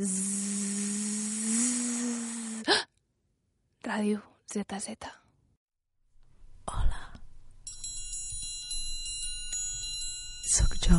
[3.84, 4.96] Ràdio ZZ.
[6.66, 7.12] Hola.
[10.54, 10.96] Soc jo.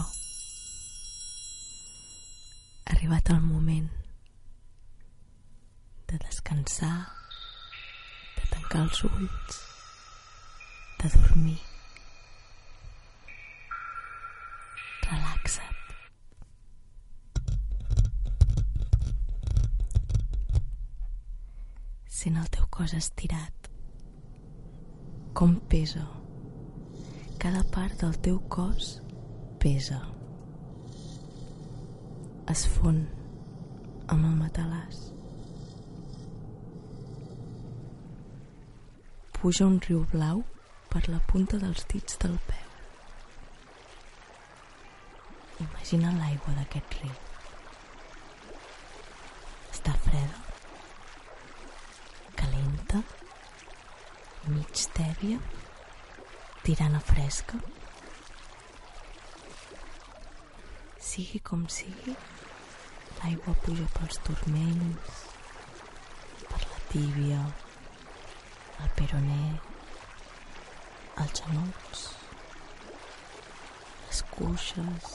[2.85, 3.89] Ha arribat el moment
[6.08, 6.99] de descansar,
[8.38, 9.55] de tancar els ulls,
[11.02, 11.61] de dormir.
[15.09, 15.80] Relaxa't.
[22.22, 23.67] Sent el teu cos estirat.
[25.33, 26.03] Com pesa.
[27.41, 28.89] Cada part del teu cos
[29.64, 29.97] pesa.
[32.53, 32.99] Es fon
[34.05, 34.99] amb el matalàs.
[39.39, 40.45] Puja un riu blau
[40.94, 42.69] per la punta dels dits del peu.
[45.66, 47.19] Imagina l'aigua d'aquest riu.
[49.73, 50.50] Està freda,
[52.92, 53.03] calenta,
[54.47, 55.39] mig tèbia,
[56.64, 57.58] tirant a fresca.
[61.00, 62.16] Sigui com sigui,
[63.20, 65.23] l'aigua puja pels turmells,
[66.50, 67.42] per la tíbia,
[68.83, 69.48] el peroné,
[71.23, 72.05] els genolls,
[74.05, 75.11] les cuixes,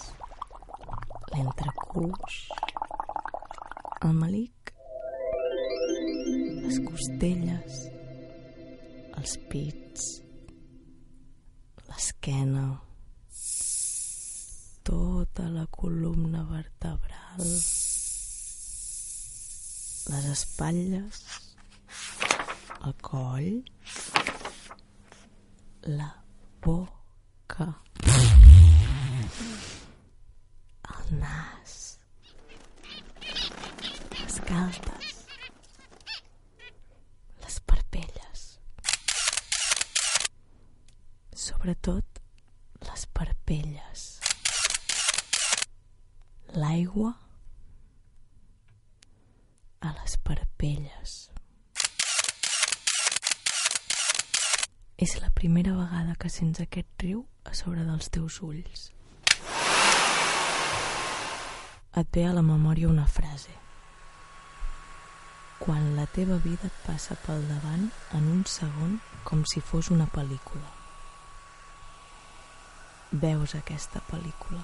[1.34, 2.42] l'entrecuix,
[4.02, 4.55] el malic,
[6.66, 7.74] les costelles,
[9.20, 10.06] els pits,
[11.86, 12.64] l'esquena,
[14.88, 17.44] tota la columna vertebral,
[20.10, 21.22] les espatlles,
[22.82, 23.62] el coll,
[25.86, 26.10] la
[26.66, 27.70] boca,
[30.96, 31.76] el nas,
[34.18, 34.96] les parpelles,
[41.66, 42.20] sobretot
[42.86, 44.02] les parpelles,
[46.54, 47.10] l'aigua
[49.80, 51.14] a les parpelles.
[54.96, 58.86] És la primera vegada que sents aquest riu a sobre dels teus ulls.
[61.96, 63.58] Et ve a la memòria una frase.
[65.58, 70.06] Quan la teva vida et passa pel davant en un segon com si fos una
[70.06, 70.75] pel·lícula.
[73.16, 74.60] Veus aquesta pel·lícula.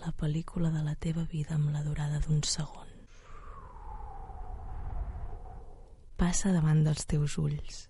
[0.00, 2.88] La pel·lícula de la teva vida amb la durada d'un segon.
[6.16, 7.82] Passa davant dels teus ulls.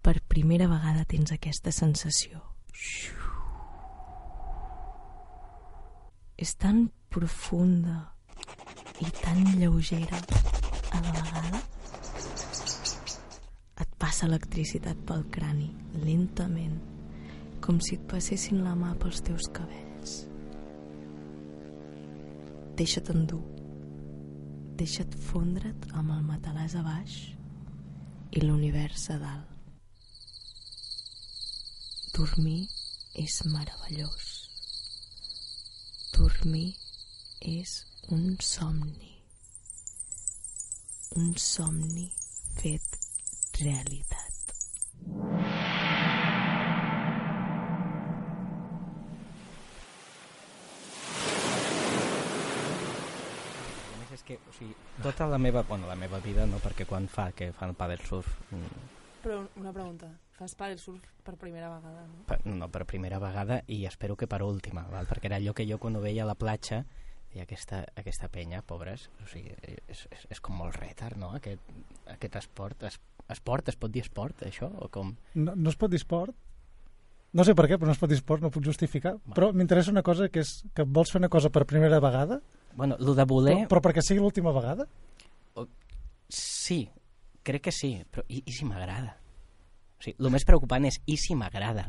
[0.00, 2.40] Per primera vegada tens aquesta sensació.
[6.40, 8.00] És tan profunda
[9.04, 10.24] i tan lleugera
[10.88, 11.64] a la vegada.
[14.04, 15.70] Passa electricitat pel crani,
[16.02, 16.74] lentament,
[17.64, 20.16] com si et passessin la mà pels teus cabells.
[22.76, 23.40] Deixa't endur.
[24.76, 27.14] Deixa't fondre't amb el matalàs a baix
[28.36, 29.78] i l'univers a dalt.
[32.18, 32.66] Dormir
[33.24, 34.34] és meravellós.
[36.18, 36.74] Dormir
[37.54, 37.72] és
[38.12, 39.14] un somni.
[41.16, 42.10] Un somni
[42.60, 43.00] fet
[43.60, 44.30] realitat.
[54.14, 57.32] És que, o sigui, tota la meva, bueno, la meva vida, no, perquè quan fa
[57.34, 58.84] que fan el paddle surf, mm,
[59.24, 60.10] Però una pregunta.
[60.36, 62.26] Fas paddle surf per primera vegada, no?
[62.28, 65.08] per, no per primera vegada i espero que per última, val?
[65.08, 66.82] perquè era allò que jo quan ho veia a la platja
[67.32, 71.72] i aquesta, aquesta penya, pobres, o sigui, és, és, és com molt retard, no?, aquest,
[72.12, 72.84] aquest esport.
[72.90, 73.00] Es,
[73.32, 74.68] esport, es pot dir esport, això?
[74.82, 75.14] O com?
[75.34, 76.34] No, no es pot dir esport.
[77.34, 79.16] No sé per què, però no es pot dir esport, no ho puc justificar.
[79.34, 82.38] Però m'interessa una cosa, que és que vols fer una cosa per primera vegada,
[82.74, 83.54] Bueno, el de voler...
[83.54, 84.86] però, però perquè sigui l'última vegada?
[86.28, 86.88] Sí,
[87.46, 89.14] crec que sí, però i, i si m'agrada?
[89.98, 91.86] O sigui, el més preocupant és i si m'agrada?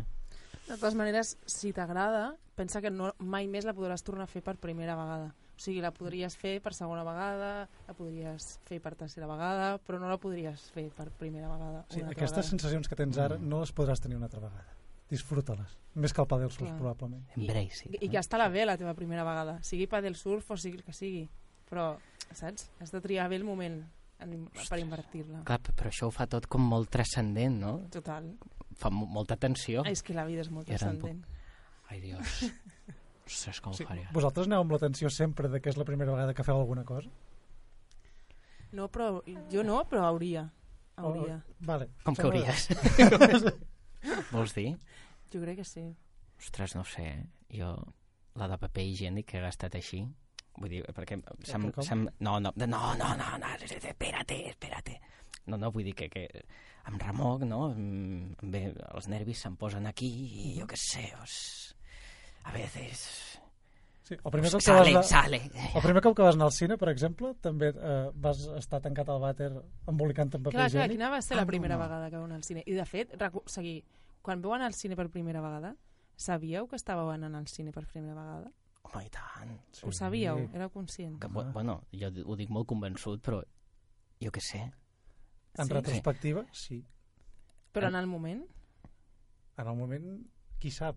[0.66, 4.44] De totes maneres, si t'agrada, pensa que no, mai més la podràs tornar a fer
[4.46, 5.34] per primera vegada.
[5.56, 10.00] O sigui, la podries fer per segona vegada, la podries fer per tercera vegada, però
[10.02, 11.86] no la podries fer per primera vegada.
[11.90, 12.44] Sí, aquestes vegada.
[12.50, 13.48] sensacions que tens ara Mm.
[13.48, 14.68] no les podràs tenir una altra vegada.
[15.10, 15.78] Disfruta-les.
[15.96, 16.78] Més que el padel surf, Clar.
[16.78, 17.24] probablement.
[17.38, 17.96] Embrace it.
[18.02, 20.78] I, I que està la bé la teva primera vegada, sigui padel surf o sigui
[20.78, 21.30] el que sigui.
[21.70, 21.96] Però,
[22.34, 22.70] saps?
[22.82, 23.80] Has de triar bé el moment
[24.20, 25.44] en, per invertir-la.
[25.46, 27.78] Clar, però això ho fa tot com molt transcendent, no?
[27.92, 28.34] Total.
[28.76, 29.86] Fa mo- molta tensió.
[29.86, 31.24] És que la vida és molt I puc- transcendent.
[31.88, 32.52] Ai, Dios.
[33.26, 34.10] Ostres, com Sí, ho faria?
[34.14, 37.10] vosaltres aneu amb l'atenció sempre de que és la primera vegada que feu alguna cosa?
[38.76, 40.44] No, però jo no, però hauria.
[40.98, 41.38] Hauria.
[41.42, 41.90] O- vale.
[42.04, 42.68] Com que hauries?
[44.32, 44.76] Vols dir?
[45.34, 45.86] Jo crec que sí.
[46.40, 47.06] Ostres, no ho sé.
[47.08, 47.26] eh?
[47.58, 47.72] Jo,
[48.36, 50.04] la de paper higiènic que he gastat així...
[50.56, 54.94] Vull dir, perquè se'm, se'm, no, no, no, no, no, no, espérate, espérate.
[55.52, 56.22] No, no, vull dir que, que
[56.88, 57.74] em remoc, no?
[57.74, 58.62] Em, bé,
[58.94, 61.75] els nervis se'm posen aquí i jo què sé, os...
[62.46, 63.06] a veces...
[64.06, 65.38] Sí, el primer cop que sale, vas sale.
[65.74, 69.10] el primer cop que vas anar al cine, per exemple, també eh, vas estar tancat
[69.10, 69.48] al vàter
[69.90, 70.92] embolicant amb paper Clar, clar, higiènic.
[71.00, 71.82] quina va ser Ah, la primera no.
[71.82, 72.62] vegada que vau anar al cine?
[72.70, 73.16] I de fet,
[73.50, 73.80] sigui,
[74.22, 75.74] quan vau anar al cine per primera vegada,
[76.16, 78.52] sabíeu que estàveu anant al cine per primera vegada?
[78.86, 79.56] Home, i tant.
[79.82, 80.44] Ho sabíeu?
[80.54, 81.18] Éreu conscient?
[81.20, 83.42] Que, bu- bueno, jo ho dic molt convençut, però
[84.22, 84.62] jo què sé.
[85.58, 85.74] En Sí?
[85.74, 86.84] retrospectiva, sí.
[87.74, 88.46] Però en el moment?
[89.58, 90.28] En el moment,
[90.60, 90.96] qui sap?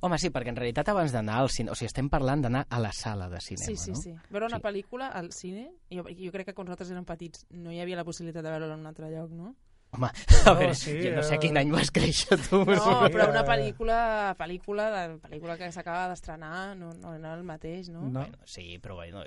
[0.00, 1.70] Home, sí, perquè en realitat abans d'anar al cine...
[1.72, 4.00] O sigui, estem parlant d'anar a la sala de cinema, Sí, sí, no?
[4.00, 4.14] sí.
[4.30, 4.62] Veure una Sí.
[4.62, 8.04] pel·lícula al cine, jo, jo crec que quan nosaltres érem petits no hi havia la
[8.04, 9.54] possibilitat de veure-la en un altre lloc, no?
[9.92, 10.08] Home,
[10.48, 12.62] a veure, sí, jo no sé eh, quin any vas créixer tu.
[12.64, 13.98] No, Sí, però una pel·lícula,
[14.38, 18.06] pel·lícula, de, pel·lícula que s'acaba d'estrenar no, no era el mateix, no?
[18.08, 18.20] No.
[18.22, 19.24] Bueno, sí, però bueno,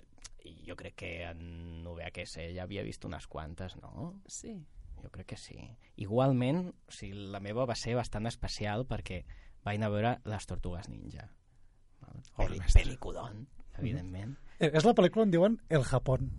[0.66, 4.16] jo crec que en UVHS ja havia vist unes quantes, no?
[4.26, 4.56] Sí.
[5.04, 5.60] Jo crec que sí.
[6.02, 9.22] Igualment, o sigui, la meva va ser bastant especial perquè
[9.66, 11.28] vaig anar a veure Les Tortugues Ninja.
[12.02, 12.16] Val?
[12.36, 12.82] Obra Peli, mestra.
[12.84, 13.48] pelicudón,
[13.80, 14.38] evidentment.
[14.60, 16.30] Eh, És la pel·lícula on diuen El Japón,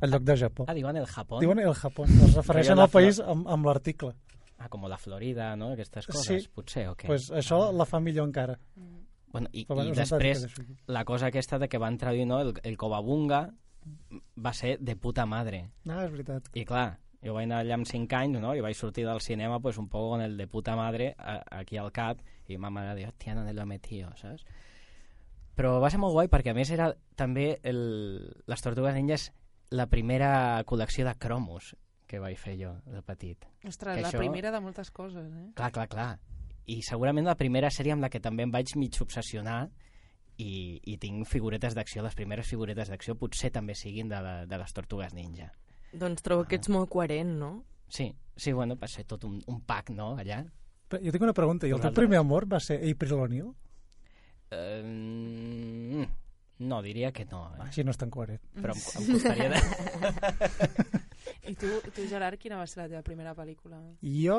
[0.00, 0.64] en lloc de Japó.
[0.68, 1.40] Ah, diuen el Japó.
[1.40, 4.14] Diuen El Japón, es refereixen al país amb, amb l'article.
[4.58, 5.72] Ah, com la Florida, no?
[5.72, 6.12] Aquestes Sí.
[6.12, 7.06] coses, potser, o què?
[7.08, 8.58] Pues això la fa millor encara.
[8.76, 8.98] Mm.
[9.32, 10.46] Bueno, i, Però i bueno, un després,
[10.86, 12.40] la cosa aquesta de que van traduir, no?
[12.40, 13.52] El, el Covabunga
[14.44, 15.70] va ser de puta madre.
[15.84, 16.48] No, és veritat.
[16.54, 18.54] I clar, jo vaig anar allà amb 5 anys, no?
[18.54, 21.76] I vaig sortir del cinema pues, un poco con el de puta madre a, aquí
[21.76, 22.18] al cap
[22.48, 24.44] i ma mare diu, hòstia, lo he metido, saps?
[25.54, 27.78] Però va ser molt guai perquè a més era també el,
[28.48, 29.28] les Tortugues Ninjas
[29.72, 31.74] la primera col·lecció de cromos
[32.08, 33.44] que vaig fer jo de petit.
[33.64, 35.50] Ostres, Que la això- primera de moltes coses, eh?
[35.54, 36.18] Clar, clar, clar.
[36.66, 39.70] I segurament la primera sèrie amb la que també em vaig mig obsessionar
[40.38, 44.58] i, i tinc figuretes d'acció, les primeres figuretes d'acció potser també siguin de, la, de
[44.58, 45.50] les Tortugues Ninja.
[45.92, 47.64] Doncs trobo que ets molt coherent, no?
[47.88, 50.44] Sí, sí, bueno, va ser tot un, un pack, no?, allà.
[51.00, 51.66] Jo tinc una pregunta.
[51.68, 53.52] I el teu primer amor va ser April O'Neil?
[54.52, 56.04] Uh,
[56.62, 57.62] no, diria que no, eh?
[57.66, 58.40] Així no és tan coherent.
[58.60, 59.60] però em, em costaria de...
[61.50, 63.80] I tu, tu, Gerard, quina va ser la teva primera pel·lícula?
[64.04, 64.38] Jo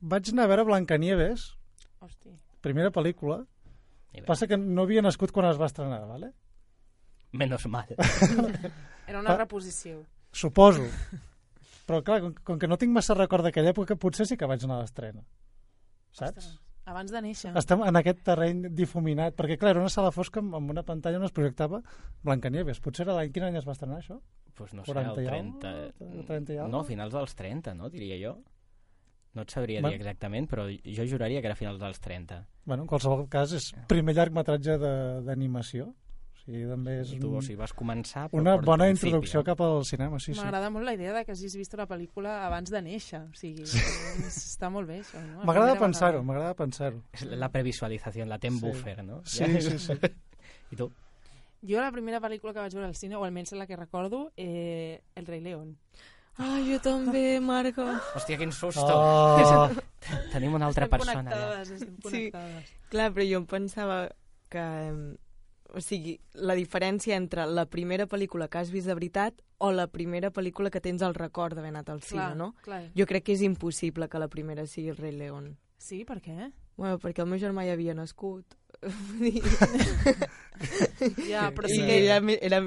[0.00, 1.50] vaig anar a veure Blancanieves,
[2.00, 2.32] Hosti.
[2.64, 3.42] primera pel·lícula.
[4.24, 6.30] Passa que no havia nascut quan es va estrenar, ¿vale?
[7.36, 7.90] Menos mal.
[9.06, 9.98] Era una reposició.
[10.32, 10.86] Suposo.
[11.86, 14.64] Però clar, com, com que no tinc massa record d'aquella època, potser sí que vaig
[14.64, 15.20] anar a l'estrena.
[16.16, 16.36] Saps?
[16.46, 16.54] Ostres,
[16.86, 17.50] Abans de néixer.
[17.58, 21.24] Estem en aquest terreny difuminat, perquè clar, era una sala fosca amb, una pantalla on
[21.26, 21.80] es projectava
[22.22, 22.78] Blancanieves.
[22.80, 24.20] Potser era l'any, quin any es va estrenar això?
[24.56, 25.68] pues no sé, 40 el i 30...
[25.68, 26.22] alguna?
[26.30, 28.30] 30 i No, finals dels 30, no, diria jo.
[29.36, 32.38] No et sabria Va- dir exactament, però jo juraria que era finals dels 30.
[32.64, 35.90] Bueno, en qualsevol cas, és primer llargmetratge de- d'animació.
[36.46, 38.28] Sigui, també és I tu, o sigui, vas començar...
[38.30, 39.44] però una bona principi, introducció eh?
[39.48, 40.38] cap al cinema, sí, sí.
[40.38, 43.24] M'agrada molt la idea de que hagis vist una pel·lícula abans de néixer.
[43.26, 45.42] O sigui, està molt bé, això, no?
[45.48, 47.02] M'agrada pensar-ho, m'agrada pensar-ho.
[47.12, 48.62] És la previsualització, la tem Sí.
[48.64, 49.22] buffer, no?
[49.24, 49.98] Sí, sí, sí.
[50.70, 50.86] I tu?
[51.66, 55.02] Jo la primera pel·lícula que vaig veure al cine, o almenys la que recordo, eh,
[55.16, 55.76] El rei León.
[56.38, 57.82] Ah, jo també, Marco.
[58.14, 58.86] Hòstia, quin susto!
[58.86, 59.68] Oh,
[60.32, 61.30] Tenim una altra estem persona allà.
[61.32, 62.02] connectades, estem Sí.
[62.30, 62.74] connectades.
[62.92, 64.02] Clar, però jo em pensava
[64.48, 64.66] que...
[65.76, 69.86] O sigui, la diferència entre la primera pel·lícula que has vist de veritat o la
[69.92, 72.54] primera pel·lícula que tens el record d'haver anat al cine, Clar, no?
[72.64, 72.82] clar.
[72.96, 75.56] Jo crec que és impossible que la primera sigui el rei León.
[75.76, 76.50] Sí, per què?
[76.76, 78.56] Bueno, perquè el meu germà ja havia nascut.
[81.28, 81.96] Ja, però I sí que...
[82.06, 82.60] era, era,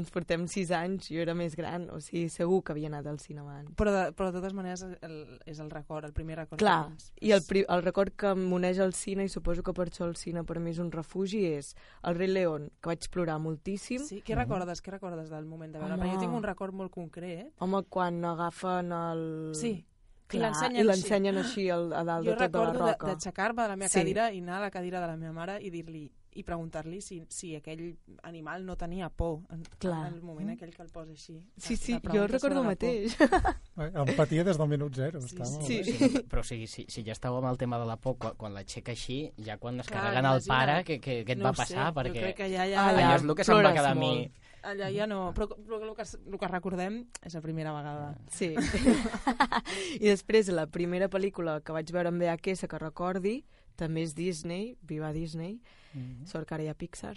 [0.00, 3.18] ens portem sis anys, jo era més gran, o sigui, segur que havia anat al
[3.20, 3.74] cinema abans.
[3.78, 5.16] Però de, però de totes maneres el,
[5.50, 6.60] és el record, el primer record.
[6.62, 10.16] Clar, i el, el record que m'uneix al cine, i suposo que per això el
[10.20, 14.04] cine per mi és un refugi, és el rei León, que vaig plorar moltíssim.
[14.04, 14.82] Sí, què recordes?
[14.84, 15.94] Què recordes del moment de veure?
[15.94, 16.04] Home.
[16.04, 17.50] Perquè jo tinc un record molt concret.
[17.64, 19.26] Home, quan agafen el...
[19.58, 19.93] Sí, I
[20.26, 20.82] Clar, I així.
[20.84, 23.06] l'ensenyen així al, a dalt Jo de tota la recordo de- roca.
[23.06, 23.98] d'aixecar-me de la meva Sí.
[24.00, 27.22] cadira i anar a la cadira de la meva mare i dir-li i preguntar-li si,
[27.28, 30.08] si aquell animal no tenia por en, Clar.
[30.08, 31.36] en el moment aquell que el posa així.
[31.56, 33.16] Sí, sí, jo recordo el mateix.
[33.76, 35.20] Eh, Empatia des del minut zero.
[35.20, 35.82] Sí, està molt sí.
[35.84, 38.34] Sí, però o sigui, si, si ja estàveu amb el tema de la por, quan,
[38.38, 41.44] quan l'aixeca així, ja quan es Clar, carreguen el pare, què, què, què et no
[41.50, 41.88] va passar?
[41.88, 43.14] Sé, perquè Jo crec que allà ja, Ah, allò ja.
[43.16, 44.30] és el que se'm va quedar a mi.
[44.64, 48.14] Allà ja no, però, però el, que, el que recordem és la primera vegada.
[48.32, 48.54] Sí.
[50.00, 53.36] I després, la primera pel·lícula que vaig veure en VHS que recordi,
[53.76, 55.60] també és Disney, viva Disney,
[55.94, 56.24] Mhm.
[56.26, 57.14] sort que ara hi ha Pixar,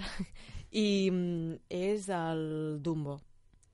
[0.72, 3.16] i mm, és el Dumbo,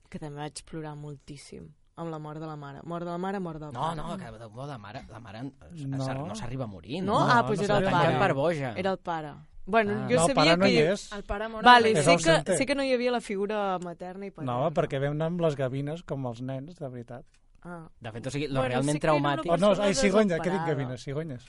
[0.09, 1.65] que també vaig plorar moltíssim
[1.97, 2.79] amb la mort de la mare.
[2.87, 3.95] Mort de la mare, mort del No, pare.
[3.97, 5.97] no, que de bo, la mare, la mare No.
[5.97, 7.03] no, no s'arriba a morir.
[7.03, 7.19] No?
[7.19, 8.17] Ah, doncs no era el pare.
[8.17, 8.73] per boja.
[8.77, 9.33] Era el pare.
[9.65, 10.07] Bueno, Ah.
[10.09, 10.71] jo no, sabia pare no que...
[10.71, 11.05] hi és.
[11.15, 12.51] El pare mor Vale, És sé ausente.
[12.51, 14.51] que, sé que no hi havia la figura materna i paterna.
[14.59, 17.23] No, perquè vam anar amb les gavines com els nens, de veritat.
[17.63, 17.87] Ah.
[18.01, 19.51] De fet, o sigui, lo Bueno, realment sí traumàtic...
[19.51, 21.01] Oh, no, ai, cigonyes, què dic gavines?
[21.03, 21.45] Cigonyes.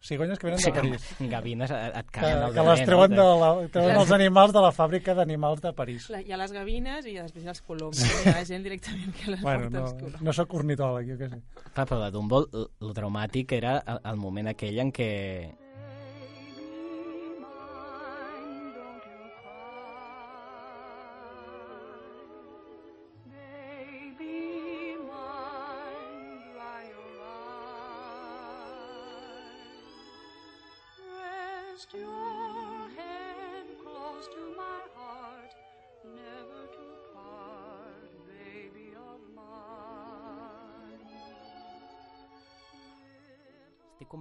[0.00, 1.06] Cigonyes que venen de París.
[1.32, 5.12] Gavines et, caguen el que les treuen, de la, treuen els animals de la fàbrica
[5.18, 6.06] d'animals de París.
[6.14, 8.04] La, hi ha les gavines i després hi ha els coloms.
[8.22, 10.22] Hi ha gent directament que les Bueno, porta no, als coloms.
[10.22, 11.40] no sóc ornitòleg, jo què sé.
[11.74, 15.10] Clar, però de Dumbo, el, el traumàtic era el, el moment aquell en què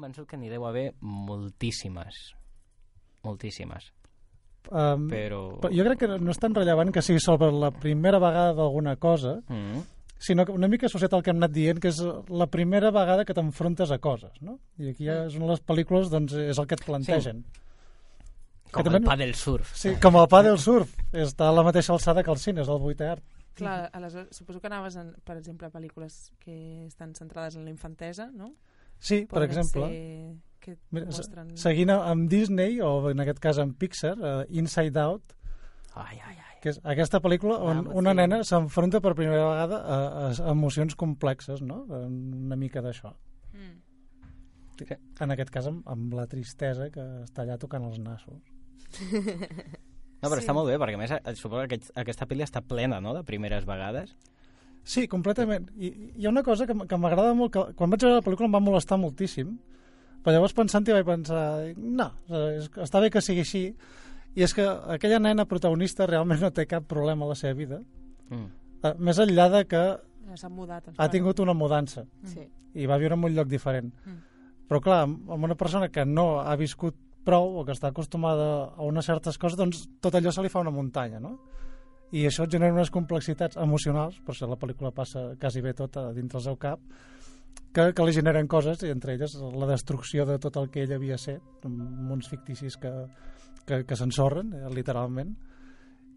[0.07, 2.15] convençut que n'hi deu haver moltíssimes.
[3.27, 3.91] Moltíssimes.
[4.67, 5.59] Um, Però...
[5.61, 8.97] però jo crec que no és tan rellevant que sigui sobre la primera vegada d'alguna
[8.97, 9.83] cosa, Mm.
[10.19, 13.23] sinó que una mica associat al que hem anat dient, que és la primera vegada
[13.23, 14.59] que t'enfrontes a coses, no?
[14.77, 17.45] I aquí ja és una de les pel·lícules, doncs, és el que et plantegen.
[18.71, 19.71] Com també el pa del surf.
[19.77, 20.91] Sí, com el pa del surf.
[21.13, 23.23] Està a la mateixa alçada que el cine, és el vuitè art.
[23.55, 27.69] Clar, aleshores, suposo que anaves, en, per exemple, a pel·lícules que estan centrades en la
[27.71, 28.55] infantesa, no?
[28.99, 31.51] Sí, per Poden exemple, Ser que mira, mostren...
[31.57, 35.33] seguint amb Disney, o en aquest cas amb Pixar, uh, Inside Out,
[35.95, 36.57] Ai, ai, ai.
[36.61, 38.17] que és aquesta pel·lícula on Ah, una sí.
[38.17, 39.97] nena s'enfronta per primera vegada a,
[40.29, 41.83] a emocions complexes, no?
[41.89, 43.13] Una mica d'això.
[43.53, 43.77] Mm.
[45.21, 48.41] En aquest cas amb, amb la tristesa que està allà tocant els nassos.
[50.17, 50.43] No, però Sí.
[50.45, 53.13] està molt bé, perquè a més eh, suposo que aquest, aquesta pel·li està plena, no?,
[53.13, 54.15] de primeres vegades.
[54.87, 55.65] Sí, completament.
[55.75, 58.47] I hi ha una cosa que, que m'agrada molt, que quan vaig veure la pel·lícula
[58.47, 59.49] em va molestar moltíssim,
[60.23, 61.41] però llavors pensant-hi vaig pensar,
[61.77, 62.05] no,
[62.55, 63.63] és, està bé que sigui així,
[64.37, 64.63] i és que
[64.95, 67.81] aquella nena protagonista realment no té cap problema a la seva vida,
[68.29, 68.47] Mm.
[68.83, 69.81] eh, més enllà de que
[70.51, 70.89] mudat.
[70.97, 72.41] ha tingut una mudança Sí.
[72.75, 73.93] i va viure en un lloc diferent.
[74.05, 74.17] Mm.
[74.67, 78.73] Però clar, amb amb una persona que no ha viscut prou o que està acostumada
[78.75, 81.39] a unes certes coses, doncs tot allò se li fa una muntanya, no?
[82.15, 86.07] I això et genera unes complexitats emocionals, per això la pel·lícula passa quasi bé tota
[86.15, 86.79] dintre el seu cap,
[87.75, 90.95] que, que li generen coses, i entre elles la destrucció de tot el que ell
[90.95, 92.93] havia set, amb uns ficticis que,
[93.67, 95.35] que, que s'ensorren, eh, literalment,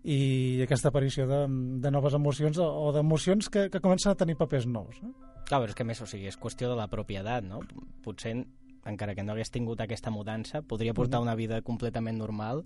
[0.00, 1.42] i aquesta aparició de,
[1.82, 5.02] de noves emocions o, d'emocions que, que comencen a tenir papers nous.
[5.02, 5.12] No?
[5.44, 7.61] Clar, però és que més, o sigui, és qüestió de la propietat, no?
[8.04, 8.32] Potser,
[8.88, 12.64] encara que no hagués tingut aquesta mudança, podria portar una vida completament normal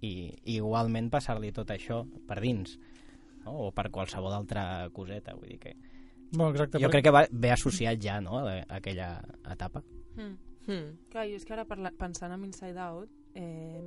[0.00, 2.78] i, i igualment passar-li tot això per dins,
[3.44, 3.68] no?
[3.68, 5.76] o per qualsevol altra coseta, vull dir que...
[6.30, 9.82] Bueno, exacte, Jo perquè- crec que va, ve associat ja, no?, a a aquella etapa.
[10.16, 10.36] Mm.
[10.68, 10.88] Hmm.
[11.08, 13.80] Clar, jo és que ara parla, pensant en Inside Out eh,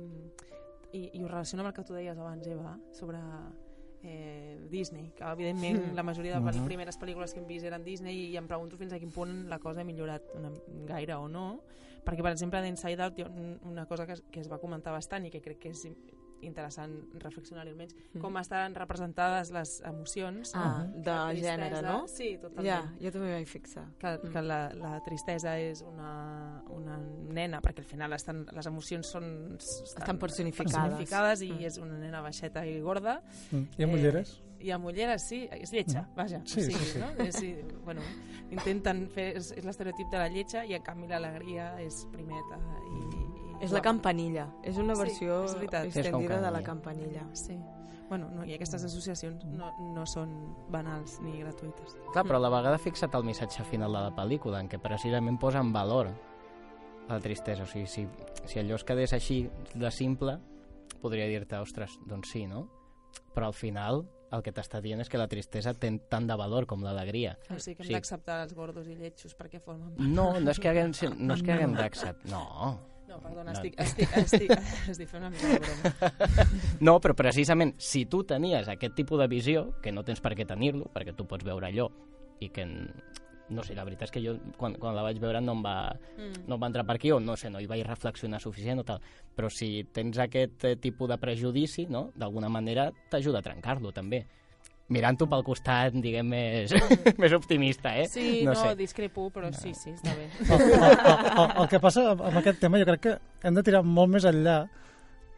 [0.92, 3.20] i, i ho relaciono amb el que tu deies abans, Eva, sobre
[4.02, 5.94] eh, Disney, que evidentment Mm.
[5.94, 6.64] la majoria de les Mhm.
[6.66, 9.60] primeres pel·lícules que hem vist eren Disney i em pregunto fins a quin punt la
[9.60, 10.50] cosa ha millorat una,
[10.86, 11.60] gaire o no,
[12.04, 14.58] perquè per exemple d'Inside Out hi ha un- una cosa que es, que es va
[14.58, 15.86] comentar bastant i que crec que és
[16.42, 16.90] interessant
[17.22, 18.18] reflexionar-hi almenys, Mm.
[18.20, 22.08] com estan representades les emocions Ah, La de gènere, tristesa- no?
[22.08, 23.84] Sí, totalment Ja, jo també m'hi vaig fixar.
[23.96, 24.32] que, Mm.
[24.32, 29.54] que la, la tristesa és una, una nena, perquè al final estan, les emocions són,
[29.56, 30.72] Estan personificades.
[30.74, 31.64] personificades i Mm.
[31.64, 33.22] és una nena baixeta i gorda.
[33.52, 33.62] Mm.
[33.78, 34.40] I amb ulleres?
[34.40, 36.40] Eh, I amb ulleres, sí, és lletja, vaja.
[36.46, 36.98] Sí, o sigui, sí, sí.
[37.02, 37.10] No?
[37.26, 37.52] És, sí,
[37.84, 38.00] bueno,
[38.54, 43.02] intenten fer, és, és l'estereotip de la lletja i en canvi l'alegria és primeta i,
[43.18, 44.48] i És la campanilla.
[44.66, 45.86] És una Sí, versió és veritat.
[45.86, 47.22] És com extendida de la campanilla.
[47.28, 47.36] campanilla.
[47.36, 47.58] Sí.
[48.08, 50.32] Bueno, no, i aquestes associacions no, no són
[50.68, 51.94] banals ni gratuïtes.
[52.12, 55.38] Clar, però a la vegada fixa't el missatge final de la pel·lícula, en què precisament
[55.40, 56.10] posa en valor
[57.08, 57.62] la tristesa.
[57.64, 58.04] O sigui, si,
[58.44, 60.36] si allò es quedés així de simple,
[61.00, 62.66] podria dir-te, ostres, doncs sí, no?
[63.32, 64.02] Però al final
[64.32, 67.36] el que t'està dient és que la tristesa té tant de valor com l'alegria.
[67.50, 67.92] O sigui que hem Sí.
[67.98, 70.08] d'acceptar els gordos i lletjos perquè formen part.
[70.08, 72.30] No, no és que haguem, no és que haguem d'acceptar...
[72.30, 72.78] No.
[73.12, 73.58] No, perdona, No.
[73.58, 74.50] estic, estic, estic,
[74.88, 76.12] estic fent una mica de broma.
[76.80, 80.46] No, però precisament si tu tenies aquest tipus de visió, que no tens per què
[80.48, 81.90] tenir-lo, perquè tu pots veure allò
[82.40, 82.64] i que...
[83.50, 85.74] No sé, la veritat és que jo quan, quan la vaig veure no em, va,
[86.16, 86.44] Mm.
[86.48, 88.84] no em va entrar per aquí o no sé, no hi vaig reflexionar suficient o
[88.84, 89.00] tal.
[89.36, 92.10] Però si tens aquest eh, tipus de prejudici, no?
[92.14, 94.24] d'alguna manera t'ajuda a trencar-lo també.
[94.92, 96.72] Mirant-ho pel costat, diguem, més,
[97.22, 98.06] més optimista, eh?
[98.08, 98.74] Sí, no, no, sé.
[98.76, 100.26] discrepo, però sí, sí, està bé.
[100.42, 100.98] el, el,
[101.38, 103.14] el, el que passa amb aquest tema jo crec que
[103.48, 104.66] hem de tirar molt més enllà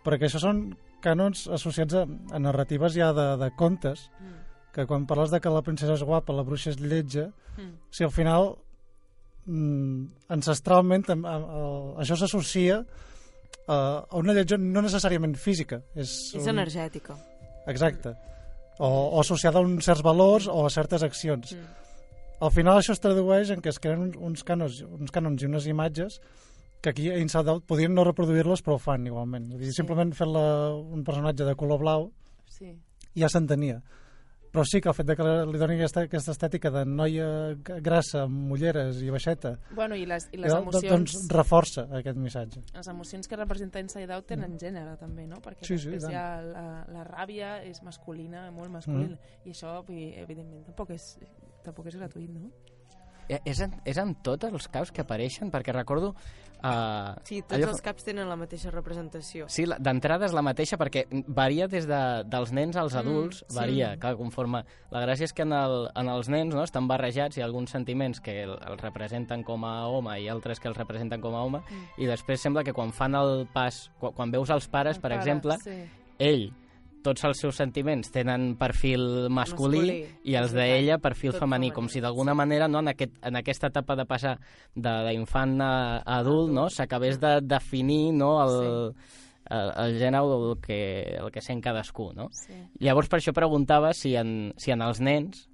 [0.05, 0.65] perquè això són
[1.05, 4.41] cànons associats a, a narratives ja de, de contes Mm.
[4.75, 7.77] Que quan parles de que la princesa és guapa, la bruixa és lletja Mm.
[7.95, 8.57] si al final
[9.47, 10.05] mm,
[10.35, 11.63] ancestralment tam- a, a,
[12.03, 12.81] això s'associa
[13.69, 13.77] a,
[14.11, 17.15] a una lletjor no necessàriament física és, És un- energètica.
[17.71, 18.15] exacte
[18.79, 21.65] o, o associada a uns certs valors o a certes accions Mm.
[22.41, 25.67] al final això es tradueix en que es creen uns, canons, uns canons i unes
[25.71, 26.21] imatges
[26.83, 29.77] que aquí a Inside Out podien no reproduir-les però ho fan igualment Vull dir, Sí.
[29.81, 32.11] simplement fent-la un personatge de color blau
[32.49, 32.75] Sí.
[33.15, 33.81] ja s'entenia
[34.55, 37.27] però sí que el fet de que li doni aquesta, aquesta estètica de noia
[37.83, 40.91] grassa amb ulleres i baixeta Bueno, i les, i les eh, emocions...
[40.93, 45.43] doncs reforça aquest missatge les emocions que representa Inside Out tenen gènere també, no?
[45.43, 45.67] Perquè Mm.
[45.67, 49.49] Sí, sí, ha la, la ràbia és masculina, molt masculina Mm.
[49.49, 51.19] i això, vull dir, evidentment, tampoc és,
[51.65, 52.51] tampoc és gratuït, no?
[53.29, 56.15] Eh, És en, és en tots els caps que apareixen, perquè recordo...
[56.63, 59.47] Uh, Sí, tots els caps tenen la mateixa representació.
[59.49, 63.45] Sí, la- d'entrada és la mateixa perquè varia des de, dels nens als Mm, adults,
[63.49, 63.57] sí.
[63.57, 64.65] varia, clar, conforme...
[64.91, 68.21] La gràcia és que en, el, en els nens no, estan barrejats, ha alguns sentiments
[68.21, 71.59] que el- els representen com a home i altres que els representen com a home,
[71.59, 72.01] Mm.
[72.03, 75.11] i després sembla que quan fan el pas, quan, quan veus els pares, Els per
[75.11, 75.85] pares, exemple, Sí.
[76.19, 76.53] ell,
[77.05, 81.87] tots els seus sentiments tenen perfil masculí, Masculí, i els d'ella perfil Tot femení, com
[81.93, 82.41] si d'alguna sí.
[82.41, 84.39] manera no, en, aquest, en aquesta etapa de passar
[84.75, 88.95] de- d'infant a, a adult no, s'acabés de definir no, el,
[89.53, 90.81] el, el gènere o el que,
[91.21, 92.11] el que sent cadascú.
[92.17, 92.31] No?
[92.33, 92.57] sí.
[92.81, 95.49] Llavors per això preguntava si en, si en els nens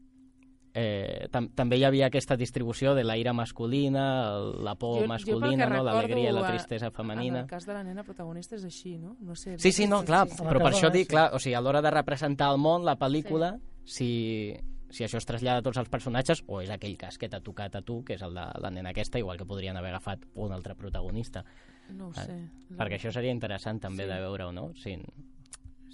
[0.74, 4.04] eh, tam també hi havia aquesta distribució de la ira masculina,
[4.36, 5.82] el, la por Jo- jo masculina, que no?
[5.84, 7.40] l'alegria i la tristesa En femenina.
[7.40, 9.16] el cas de la nena protagonista és així, no?
[9.20, 10.36] no sé, Sí, sí, no, clar, sí.
[10.42, 11.14] però per això dic, sí.
[11.14, 14.54] clar, o sigui, a l'hora de representar el món, la pel·lícula, si,
[14.90, 17.74] si això es trasllada a tots els personatges, o és aquell cas que t'ha tocat
[17.76, 20.52] a tu, que és el de la nena aquesta, igual que podrien haver agafat un
[20.52, 21.44] altre protagonista.
[21.90, 22.36] No ho Ah, sé.
[22.78, 24.10] Perquè això seria interessant també Sí.
[24.10, 24.72] de veure-ho, no?
[24.76, 24.96] Sí.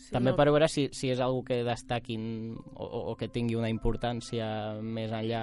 [0.07, 3.27] Sí, també no, per veure si, si és algo que destaquin o, o, o que
[3.29, 4.47] tingui una importància
[4.83, 5.43] més enllà...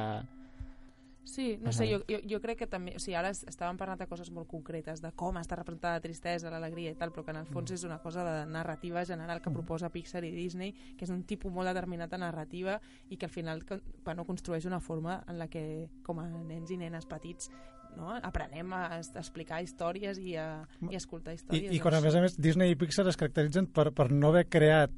[1.26, 2.94] Sí, no sé, jo, jo, jo crec que també...
[2.98, 6.04] O sigui, ara es- estàvem parlant de coses molt concretes, de com està representada la
[6.04, 9.40] tristesa, l'alegria i tal, però que en el fons és una cosa de narrativa general
[9.42, 12.76] que proposa Pixar i Disney, que és un tipus molt determinat de narrativa
[13.10, 13.64] i que al final
[14.04, 17.50] bueno, construeix una forma en la que, com a nens i nenes petits,
[17.98, 18.14] no?
[18.22, 20.48] aprenem a, explicar històries i a,
[20.90, 21.72] i a escoltar I, històries.
[21.76, 24.48] i quan a més a més Disney i Pixar es caracteritzen per, per no haver
[24.50, 24.92] creat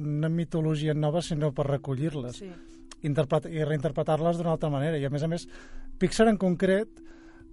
[0.00, 2.50] una mitologia nova sinó per recollir-les Sí,
[3.02, 5.46] i reinterpretar-les d'una altra manera i a més a més
[6.00, 6.88] Pixar en concret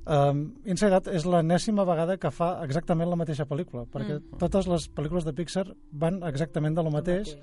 [0.07, 4.37] um, Inside Out és l'enèsima vegada que fa exactament la mateixa pel·lícula perquè Mm.
[4.39, 7.35] totes les pel·lícules de Pixar van exactament de lo mateix,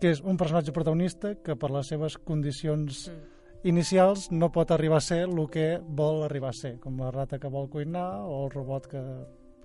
[0.00, 3.28] que és un personatge protagonista que per les seves condicions Mm.
[3.64, 7.38] Inicials no pot arribar a ser el que vol arribar a ser, com la rata
[7.38, 9.02] que vol cuinar o el robot que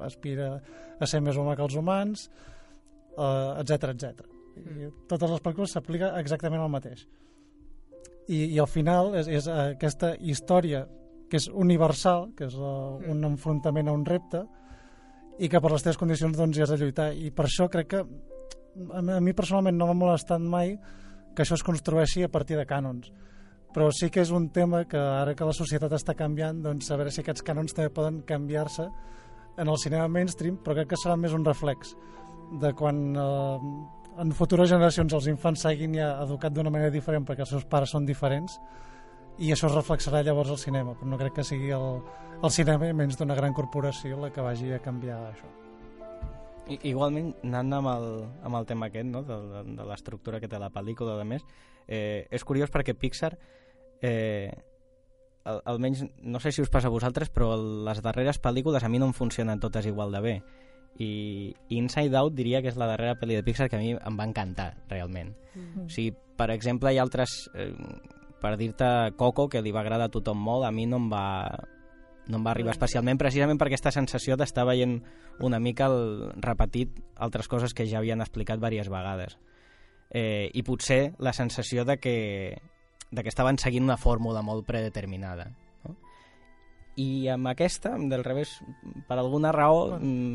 [0.05, 0.61] aspira
[0.99, 2.27] a ser més humà que els humans,
[3.17, 4.27] eh, etc etc.
[4.57, 7.07] I totes les pel·lícules s'aplica exactament el mateix.
[8.27, 10.85] I, i al final és, és aquesta història
[11.29, 14.45] que és universal, que és uh, un enfrontament a un repte,
[15.43, 17.09] i que per les teves condicions doncs, hi has de lluitar.
[17.13, 20.77] I per això crec que a mi- a mi personalment no m'ha molestat mai
[21.35, 23.11] que això es construeixi a partir de cànons
[23.73, 26.97] però sí que és un tema que ara que la societat està canviant doncs a
[26.99, 28.87] veure si aquests cànons també poden canviar-se
[29.57, 31.95] en el cinema mainstream però crec que serà més un reflex
[32.61, 33.69] de quan eh,
[34.23, 37.93] en futures generacions els infants s'hagin ja educat d'una manera diferent perquè els seus pares
[37.93, 38.57] són diferents
[39.37, 42.01] i això es reflexarà llavors al cinema però no crec que sigui el,
[42.41, 45.53] el cinema menys d'una gran corporació la que vagi a canviar això
[46.67, 48.07] igualment, anant amb el,
[48.43, 49.23] amb el tema aquest, no?
[49.23, 51.45] de, de, de l'estructura que té la pel·lícula, a més,
[51.87, 53.33] eh, és curiós perquè Pixar,
[54.01, 54.51] eh,
[55.47, 58.99] al, almenys, no sé si us passa a vosaltres, però les darreres pel·lícules a mi
[58.99, 60.35] no em funcionen totes igual de bé.
[60.99, 64.19] I Inside Out diria que és la darrera pel·li de Pixar que a mi em
[64.19, 65.35] va encantar, realment.
[65.53, 65.85] Mm.
[65.85, 67.47] O sigui, per exemple, hi ha altres...
[67.55, 67.73] Eh,
[68.37, 71.25] per dir-te Coco, que li va agradar a tothom molt, a mi no em va,
[72.27, 74.99] no em va arribar especialment, precisament per aquesta sensació d'estar veient
[75.43, 79.37] una mica el, repetit altres coses que ja havien explicat diverses vegades.
[80.11, 82.57] Eh, i potser la sensació de que,
[83.11, 85.49] de que estaven seguint una fórmula molt predeterminada.
[85.85, 85.95] No?
[86.97, 88.55] I amb aquesta, del revés,
[89.07, 90.33] per alguna raó, em-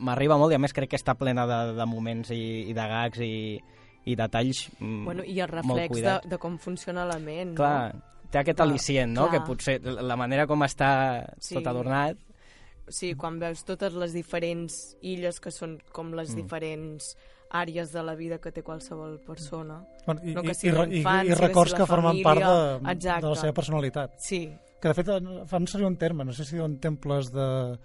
[0.00, 2.86] m'arriba molt i a més crec que està plena de, de moments i, i de
[2.94, 3.34] gags i,
[4.08, 7.92] i detalls mm, Bueno, I el reflex de, de com funciona la ment, Clar,
[8.30, 9.26] té aquest Clar, al·licient, no?
[9.28, 9.40] clar.
[9.42, 10.90] Que potser la manera com està
[11.38, 11.54] Sí.
[11.58, 12.16] tot adornat...
[12.16, 12.26] no?
[12.90, 14.74] Sigui, quan veus totes les diferents
[15.06, 16.40] illes que són com les Mm.
[16.40, 17.12] diferents
[17.50, 19.80] àrees de la vida que té qualsevol persona.
[20.06, 22.40] Bueno, i, No que i, sigui i, i, i que records que la formen part
[22.40, 22.80] de, família.
[22.80, 23.26] de Exacte.
[23.28, 24.18] la seva personalitat.
[24.18, 24.42] Sí,
[24.80, 27.76] Que de fet eh, fan servir un terme, no sé si diuen temples de,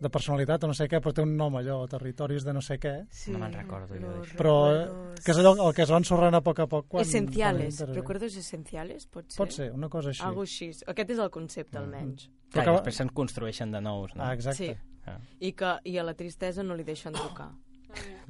[0.00, 2.76] de personalitat o no sé què, però té un nom allò, territoris de no sé
[2.80, 3.30] què, sí.
[3.32, 4.36] No me'n recordo jo d'això.
[4.36, 6.88] però eh, recuerdos que és allò el que es va ensorrant a poc a poc
[6.92, 7.06] quan...
[7.06, 7.96] Esenciales, quan entres.
[8.02, 9.38] recuerdos esenciales, pot ser?
[9.38, 10.22] Pot ser, una cosa així.
[10.28, 10.70] Algo així.
[10.92, 12.26] Aquest és el concepte, almenys.
[12.50, 14.22] Clar, Però i que- després se'n construeixen de nous, no?
[14.24, 14.74] Ah, exacte.
[14.74, 15.00] Sí.
[15.06, 15.16] Ah.
[15.40, 17.48] I, que, I a la tristesa no li deixen tocar.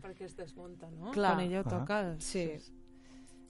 [0.03, 1.11] Perquè es desmunta, no?
[1.13, 1.35] Clar.
[1.37, 1.71] Quan ella ho Ah.
[1.79, 2.17] toca...
[2.19, 2.45] Sí.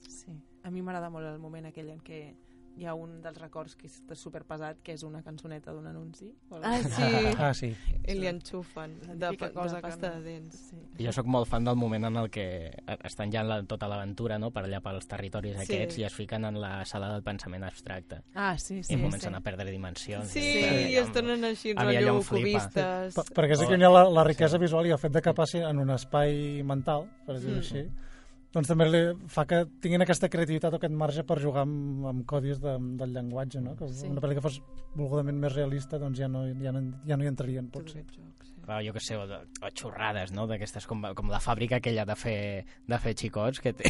[0.07, 0.31] Sí.
[0.63, 2.35] A mi m'agrada molt el moment aquell en què
[2.77, 6.31] hi ha un dels records que és superpesat, que és una cançoneta d'un anunci.
[6.49, 7.03] o Ah, sí.
[7.37, 7.75] Ah, sí.
[8.07, 10.55] I li enxufen de, pa- cosa de que pasta no- de dents.
[10.69, 10.77] Sí.
[10.99, 12.71] I jo sóc molt fan del moment en el que
[13.03, 15.61] estan ja en la, tota l'aventura, no?, per allà pels territoris Sí.
[15.75, 18.21] aquests i es fiquen en la sala del pensament abstracte.
[18.33, 18.93] Ah, sí, sí.
[18.93, 19.01] I sí.
[19.03, 20.27] comencen a perdre dimensions.
[20.29, 23.13] Sí, I i es tornen així, rotllo cubistes.
[23.15, 25.21] Per, perquè és aquí on hi ha la, la riquesa visual i el fet de
[25.21, 27.59] que passi en un espai mental, per dir-ho Mm.
[27.59, 27.85] així,
[28.53, 32.25] doncs també li fa que tinguin aquesta creativitat o aquest marge per jugar amb, amb
[32.27, 33.75] codis de, del llenguatge, no?
[33.79, 34.07] Que Sí.
[34.11, 34.61] una pel·li que fos
[34.95, 38.03] volgudament més realista doncs ja no, ja no, ja no hi entrarien, potser.
[38.11, 38.53] joc, sí.
[38.61, 42.05] Clar, jo que sé, o, de, o xorrades, no?, d'aquestes com, com la fàbrica aquella
[42.05, 43.89] de fer, de fer xicots, que té,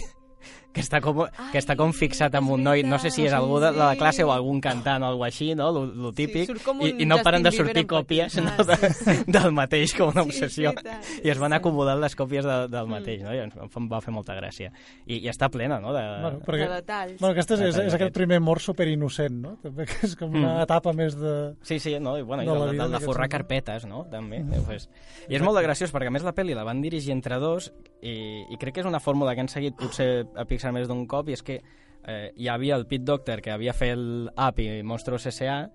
[0.72, 3.58] que està com, que està com fixat amb un noi, no sé si és algú
[3.60, 6.80] de, de la classe o algun cantant o alguna així, no?, lo, lo típic, com
[6.82, 10.30] i, i no paren de sortir còpies no, Ah, de, del mateix, com una Sí,
[10.30, 10.72] obsessió.
[10.72, 11.10] veritat.
[11.26, 12.92] I es van acumulant les còpies de, del Mm.
[12.96, 13.34] mateix, no?
[13.36, 14.72] I ens em va fer molta gràcia.
[15.06, 16.02] I, i està plena, no?, de...
[16.22, 17.20] Bueno, De perquè, detalls.
[17.20, 19.58] bueno, aquest és, és, és aquest primer amor superinnocent, no?
[19.62, 20.64] També que és com una Mm.
[20.64, 21.36] etapa més de...
[21.68, 22.18] Sí, sí, no?
[22.18, 24.06] I, bueno, i de la de, de, de, de forrar carpetes, no?
[24.10, 24.38] També.
[24.40, 24.88] Eh, Pues.
[25.28, 27.72] I és molt de graciós, perquè a més la pel·li la van dirigir entre dos
[28.02, 31.06] i, i crec que és una fórmula que han seguit potser a Pixar més d'un
[31.08, 31.62] cop i és que
[32.08, 35.70] eh, hi havia el Pete Doctor que havia fet el Up i Monstruos S.A.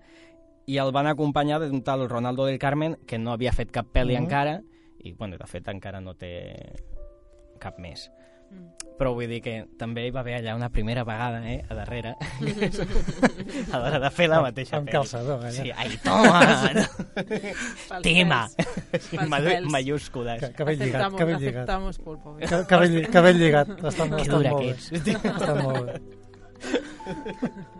[0.67, 4.17] i el van acompanyar d'un tal Ronaldo del Carmen que no havia fet cap pel·li
[4.17, 4.23] Mhm.
[4.25, 4.61] encara
[4.99, 6.73] i, bueno, de fet encara no té
[7.59, 8.11] cap més.
[8.51, 8.86] Mm.
[8.97, 12.15] Però vull dir que també hi va haver allà una primera vegada, eh, a darrere,
[13.71, 14.95] a l'hora de fer la mateixa Amb pel·li.
[14.95, 15.51] calçador, eh?
[15.53, 16.41] Sí, ai, toma!
[18.01, 18.41] Tema!
[18.89, 19.69] Pels.
[19.69, 20.41] Mayúscules.
[20.41, 21.63] Que, que ben lligat, que ben lligat.
[21.67, 22.35] aceptamos pulpo.
[22.41, 23.69] Que, que, ben, que ben lligat.
[23.77, 24.91] Està, Que dura molt que ets.
[25.13, 26.01] Està molt bé.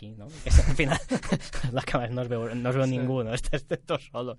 [0.00, 0.26] així, no?
[0.42, 0.98] Que al final
[1.76, 2.96] l'acabes no es veu, no es veu Sí.
[2.96, 3.34] ningú, no?
[3.38, 4.38] Estàs tot solo.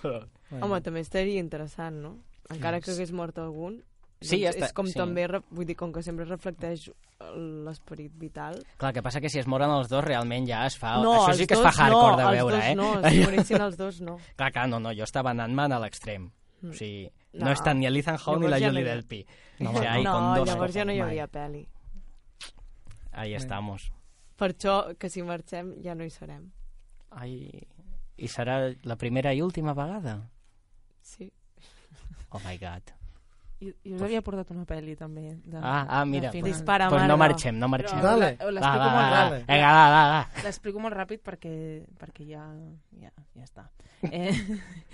[0.00, 0.22] Però...
[0.62, 2.16] Home, també estaria interessant, no?
[2.50, 3.82] Encara que hagués mort algun,
[4.20, 4.92] Sí, doncs ja està, és com sí.
[4.98, 6.90] també, vull dir, com que sempre reflecteix
[7.64, 8.58] l'esperit vital.
[8.76, 10.98] Clar, que passa que si es moren els dos realment ja es fa...
[11.00, 12.74] no, Això els sí que es dos fa hardcore no, de els veure, dos eh?
[12.76, 14.18] no, si morissin els dos no.
[14.36, 16.26] Clar, clar, no, no, jo estava anant-me'n a l'extrem.
[16.60, 16.68] Mm.
[16.68, 17.52] O sigui, no, No.
[17.56, 19.22] estan ni el Ethan Hawke ni la ja Julie no Delpy.
[19.60, 21.06] No, O sigui, ahí no, con dos llavors ja no hi mai.
[21.08, 21.62] hauria pel·li.
[23.12, 23.90] Ahí estamos.
[24.40, 26.46] Per això, que si marxem, ja no hi serem.
[27.20, 27.34] Ai,
[28.16, 28.56] i serà
[28.88, 30.16] la primera i última vegada?
[31.04, 31.28] Sí.
[32.30, 32.94] Oh my god.
[33.60, 35.34] I, i us havia portat una pel·li, també.
[35.44, 36.30] De, Ah, ah, mira.
[36.32, 37.98] Dispara, Doncs no marxem, no marxem.
[37.98, 38.30] Però Dale.
[38.40, 39.44] L'explico va, molt va, ràpid.
[39.50, 40.42] vinga, va, va, va.
[40.46, 41.52] L'explico molt ràpid perquè,
[42.00, 42.46] perquè ja,
[43.02, 43.66] ja, ja està.
[44.00, 44.32] Eh,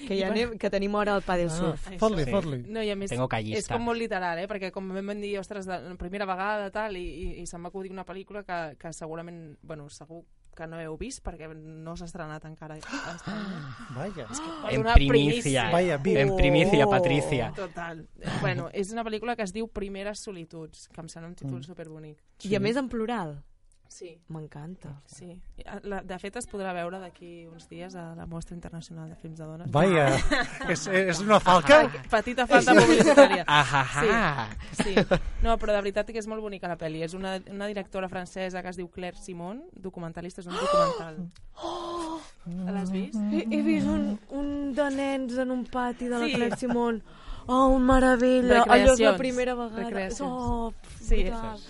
[0.08, 1.84] Que ja anem, que tenim hora al pa del Ah, surf.
[2.00, 2.30] fot-li, Sí.
[2.32, 2.58] fot-li.
[2.66, 3.74] no, i a més, Tengo és callista.
[3.76, 4.48] com molt literal, eh?
[4.48, 7.68] perquè com vam dir, ostres, de, la primera vegada tal, i, i, i se'm va
[7.68, 10.24] acudir una pel·lícula que, que segurament, bueno, segur
[10.56, 12.78] que no heu vist perquè no s'ha estrenat encara.
[12.80, 13.34] Està...
[13.96, 14.26] Vaja.
[14.64, 15.68] Per En donar primícia.
[15.70, 16.16] Vaya, viu.
[16.18, 16.90] En primícia, Oh.
[16.90, 17.52] Patricia.
[17.54, 18.06] Total.
[18.40, 21.68] Bueno, és una pel·lícula que es diu Primeres solituds, que em sembla un títol Mm.
[21.68, 22.18] superbonic.
[22.44, 23.42] I a més en plural.
[23.88, 24.10] Sí.
[24.28, 24.90] M'encanta.
[25.06, 25.40] Sí.
[25.84, 29.38] La, de fet, es podrà veure d'aquí uns dies a la Mostra Internacional de Films
[29.38, 29.70] de Dones.
[29.72, 30.06] Vaja.
[30.72, 31.82] és, és una falca?
[32.10, 33.44] Petita falta publicitària.
[33.58, 34.48] Ajaja.
[34.82, 34.94] Sí.
[35.42, 37.02] No, però de veritat que és molt bonica la pel·li.
[37.06, 41.22] És una, una directora francesa que es diu Claire Simon, documentalista, és un documental.
[41.62, 42.18] Oh!
[42.46, 43.16] L'has vist?
[43.32, 46.34] He, he vist un, un de nens en un pati de la Sí.
[46.34, 47.00] Claire Simon.
[47.46, 48.64] Oh, meravella.
[48.66, 49.84] Allò és la primera vegada.
[49.84, 50.20] Recreacions.
[50.30, 51.22] Oh, Sí.
[51.24, 51.60] brutal.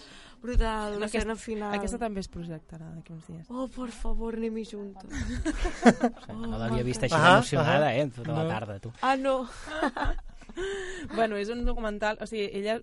[0.46, 1.74] Brutal, No, l'escena final.
[1.74, 3.46] Aquesta també es projectarà d'aquí uns dies.
[3.50, 5.10] Oh, por favor, anem-hi juntes.
[6.30, 7.96] No l'havia vist així Ah, emocionada, ah.
[7.98, 8.06] eh?
[8.14, 8.48] Tota la No.
[8.54, 8.92] tarda, tu.
[9.02, 9.36] Ah, no.
[11.14, 12.80] Bueno, és un documental, o sigui, ella,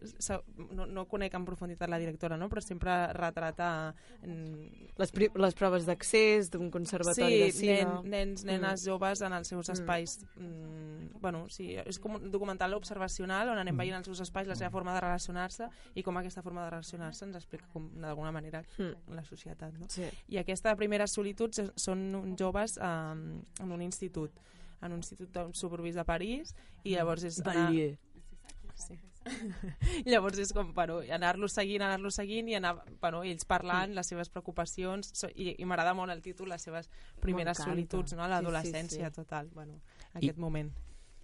[0.71, 2.47] no, no conec en profunditat la directora, no?
[2.49, 7.83] però sempre retrata mm, Les, les proves d'accés d'un conservatori de sí, cine.
[7.83, 8.85] nen, nens, nenes Mm.
[8.85, 9.73] joves en els seus Mm.
[9.73, 10.19] espais.
[10.37, 14.55] Mm, bueno, sí, és com un documental observacional on anem veient els seus espais, la
[14.55, 18.63] seva forma de relacionar-se i com aquesta forma de relacionar-se ens explica com, d'alguna manera
[18.77, 19.15] Mm.
[19.15, 19.73] la societat.
[19.79, 19.87] No?
[19.89, 20.03] Sí.
[20.29, 24.31] I aquesta primera solitud són joves um, en un institut
[24.83, 27.71] en un institut suburbis de París i llavors és anar.
[28.75, 28.99] Sí.
[30.05, 34.31] Llavors és com bueno, anar-los seguint, anar-los seguint i anar, bueno, ells parlant, les seves
[34.33, 36.89] preocupacions so, i, i m'agrada molt el títol, les seves
[37.23, 38.25] primeres solituds, no?
[38.25, 39.15] Sí, l'adolescència sí, sí.
[39.15, 39.79] total, bueno,
[40.13, 40.73] aquest moment.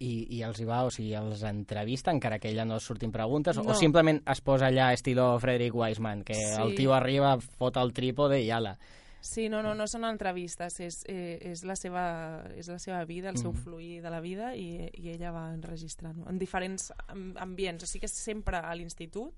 [0.00, 3.58] I, i els hi va, o sigui, els entrevista encara que ella no surtin preguntes
[3.60, 3.74] o No.
[3.76, 6.56] simplement es posa allà estilo Frederick Wiseman que Sí.
[6.62, 8.78] el tio arriba, fot el trípode i ala
[9.20, 13.28] Sí, no, no, no són entrevistes, és, eh, és, la, seva, és la seva vida,
[13.28, 13.62] el seu Mhm.
[13.62, 18.00] fluir de la vida i, i ella va enregistrant en diferents am- ambients, o sigui
[18.00, 19.34] que és sempre a l'institut,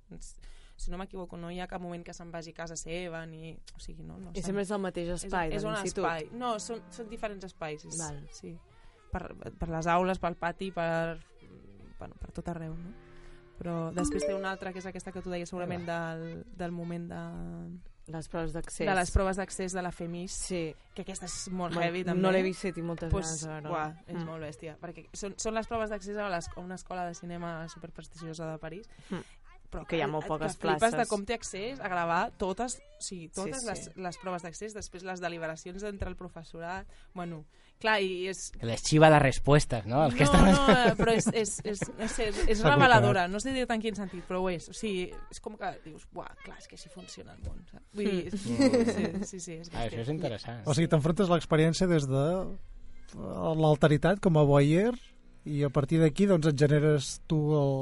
[0.77, 3.53] si no m'equivoco, no hi ha cap moment que se'n vagi a casa seva, ni...
[3.77, 6.05] O sigui, no, no I sempre és el mateix espai és, és de un l'institut.
[6.05, 6.29] espai.
[6.33, 7.85] No, són, són diferents espais.
[7.85, 8.23] És, Val.
[8.33, 8.57] Sí.
[9.13, 11.19] Per, per les aules, pel pati, per,
[11.99, 12.95] bueno, per tot arreu, no?
[13.59, 17.07] Però després té una altra, que és aquesta que tu deies segurament del, del moment
[17.11, 17.21] de,
[18.09, 18.87] Les proves d'accés.
[18.87, 20.75] de les proves d'accés de la FEMIS, Sí.
[20.95, 22.21] que aquesta és molt heavy també.
[22.21, 23.71] No l'he vist i moltes pues, de veure.
[23.71, 24.25] uah, és Mm.
[24.27, 27.69] molt bèstia, perquè són, són les proves d'accés a, les, a una escola de cinema
[27.69, 29.21] superprestigiosa de París, Mm.
[29.73, 31.09] Però Que hi ha molt poques et flipes de places.
[31.11, 33.97] com té accés a gravar totes, o sigui, totes Sí, les, sí.
[33.97, 37.43] les proves d'accés, després les deliberacions entre el professorat, bueno,
[37.83, 38.51] clar, i és...
[38.55, 40.05] que les xiva de respostes, no?
[40.07, 40.53] Els que no, estan...
[40.55, 43.97] no, eh, però és, és, és, no sé, és, reveladora, no sé dir en quin
[43.99, 44.69] sentit, però ho és.
[44.71, 47.65] O sigui, és com que dius, buah, clar, és que així funciona el món.
[47.73, 47.89] Saps?
[47.97, 50.63] Vull dir, és, sí, sí, sí, és Ah, això és interessant.
[50.69, 52.27] O sigui, t'enfrontes a l'experiència des de
[53.13, 54.95] l'alteritat com a voyeur
[55.45, 57.73] i a partir d'aquí doncs et generes tu el,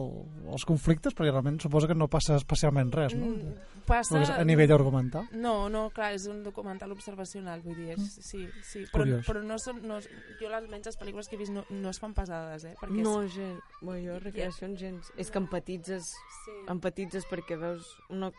[0.55, 3.27] els conflictes perquè realment suposa que no passa especialment res no?
[3.35, 3.51] Mm,
[3.85, 4.15] passa...
[4.15, 8.47] Només a nivell argumental No, no, clar, és un documental observacional, vull dir, és, sí,
[8.65, 8.87] sí.
[8.93, 9.27] Però, Curiós.
[9.29, 9.99] però no són, no,
[10.41, 12.75] jo les almenys les pel·lícules que he vist no, no es fan pesades, eh?
[12.81, 13.59] Perquè No, és, gent.
[13.83, 15.11] Bueno, jo, recreacions, gens.
[15.21, 16.09] És que empatitzes,
[16.47, 16.57] sí.
[16.73, 18.31] empatitzes perquè veus una,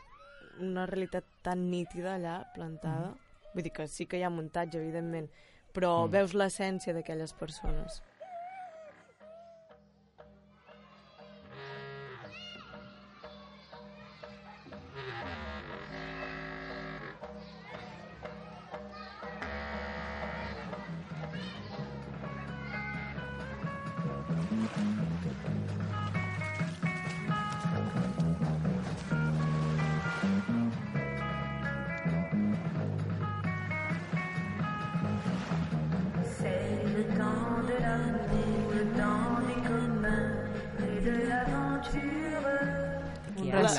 [0.59, 3.13] una realitat tan nítida allà, plantada.
[3.53, 5.27] Vull dir que sí que hi ha muntatge, evidentment,
[5.75, 6.11] però Mm.
[6.17, 8.01] veus l'essència d'aquelles persones.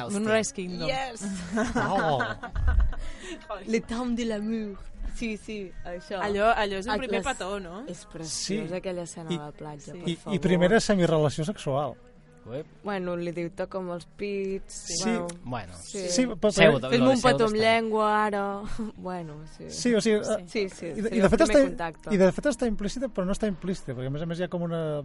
[0.00, 0.88] Moonrise, Moonrise Kingdom.
[0.88, 1.22] Yes!
[1.76, 2.22] oh,
[3.66, 4.78] Le temps de l'amour.
[5.14, 6.18] Sí, sí, això.
[6.24, 7.83] Allò, allò és un primer les- petó, no?
[7.87, 8.74] És preciós, Sí.
[8.74, 9.98] aquella escena I- a la platja, sí.
[9.98, 10.35] per i, favor.
[10.35, 11.94] i primera semirelació sexual
[12.44, 12.66] Uep.
[12.83, 14.74] Bueno, li diu toca amb els pits.
[14.74, 15.05] Sí.
[15.05, 16.09] Bueno, Bueno, sí.
[16.11, 18.62] sí, però, Seu, Fes-me de un petó amb llengua, ara...
[18.96, 19.68] Bueno, sí.
[19.70, 22.11] sí, o sigui, eh, Sí, sí, I de, i, de fet està, contacte.
[22.11, 24.42] I de fet està implícita, però no està implícita, perquè a més a més hi
[24.42, 25.02] ha com una,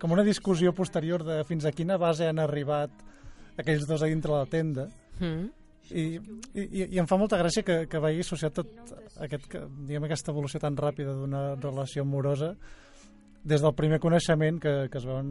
[0.00, 2.90] com una discussió posterior de fins a quina base han arribat
[3.60, 4.88] aquells dos a dintre la tenda,
[5.20, 5.50] Mm.
[5.90, 6.02] i,
[6.54, 8.70] i, i em fa molta gràcia que, que vagi associat tot
[9.20, 12.54] aquest, que, diguem, aquesta evolució tan ràpida d'una relació amorosa
[13.44, 15.28] des del primer coneixement que, que es veuen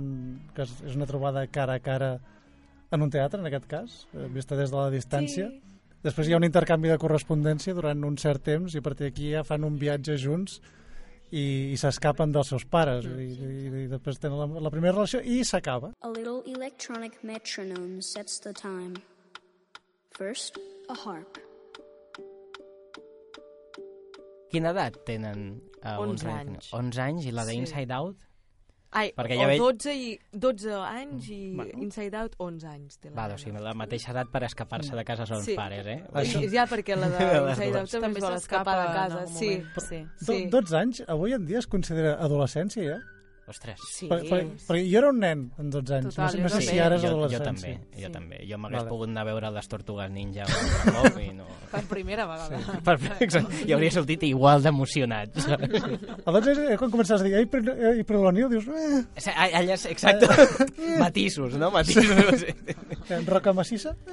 [0.54, 2.12] que és, una trobada cara a cara
[2.92, 5.50] en un teatre, en aquest cas, eh, vista des de la distància.
[5.50, 5.78] Sí.
[6.06, 9.34] Després hi ha un intercanvi de correspondència durant un cert temps i a partir d'aquí
[9.34, 10.62] ja fan un viatge junts
[11.32, 15.22] i, i s'escapen dels seus pares i, i, i després tenen la, la primera relació
[15.22, 15.94] i s'acaba.
[16.02, 18.96] A little electronic metronome sets the time.
[20.18, 20.58] First,
[20.90, 21.38] a harp.
[24.50, 25.60] Quina edat tenen?
[25.84, 26.72] Uh, 11 anys.
[26.76, 27.62] 11 anys i la de Sí.
[27.64, 28.18] Inside Out?
[28.92, 31.72] Ai, Perquè ja veig- 12, i, 12 anys i Bueno.
[31.84, 32.98] Inside Out 11 anys.
[32.98, 33.36] Té la nena.
[33.36, 35.54] o sigui, la mateixa edat per escapar-se de casa són Sí.
[35.56, 36.04] pares, eh?
[36.12, 39.28] Això- I, ja, perquè la de Inside Out també escapar de casa.
[39.28, 40.04] Sí, Sí.
[40.26, 40.46] Do, Sí.
[40.50, 42.98] 12 anys, avui en dia es considera adolescència ja?
[43.50, 43.80] Ostres.
[43.90, 44.06] Sí.
[44.08, 46.50] Per, per, perquè jo era un nen amb 12 anys, Total, no sé, jo no
[46.54, 47.46] sé si ara és jo, jo adolescència.
[47.46, 48.12] també, jo Sí.
[48.14, 48.38] també.
[48.50, 48.90] Jo m'hagués Vale.
[48.94, 51.46] pogut anar a veure les Tortugues Ninja cop i no...
[51.72, 52.60] Per primera vegada.
[52.60, 52.64] Sí.
[52.86, 55.34] Per, exacte, i hauria sortit igual d'emocionat.
[55.42, 55.64] saps?
[56.26, 58.68] A 12 anys, eh, quan començaves a dir, ei, però, ei, però la Nil", dius,
[58.70, 58.74] eh,
[59.10, 59.12] O
[59.60, 60.28] Allà, és- exacte,
[61.02, 61.72] matisos, no?
[61.72, 62.46] Matisos.
[63.10, 63.96] en roca massissa?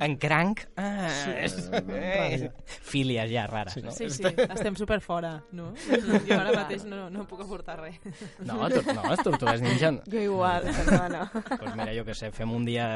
[0.00, 1.08] en cranc, ah,
[1.42, 3.92] és, eh, fílies ja rares, no?
[3.94, 5.72] Sí, sí, estem super fora, no?
[6.26, 7.96] Jo ara mateix no, no puc aportar res.
[8.44, 9.92] No, to, no, les Tortugues Ninja...
[10.12, 11.24] Jo igual, hermana.
[11.34, 12.88] Doncs mira, jo què sé, fem un dia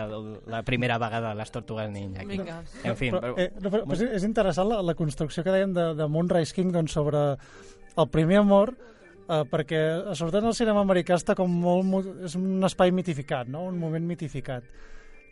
[0.50, 2.22] la primera vegada les Tortugues Ninja.
[2.24, 2.36] Aquí.
[2.38, 2.60] Vinga.
[2.84, 5.54] En fi, Però, però, eh, no, però, però és, és interessant la, la construcció que
[5.54, 7.22] dèiem de, de Moonrise Kingdom sobre
[7.96, 8.74] el primer amor,
[9.28, 9.80] eh, perquè
[10.14, 13.64] sobretot en el cinema americà està com molt, mo- és un espai mitificat, no?
[13.70, 14.64] un moment mitificat.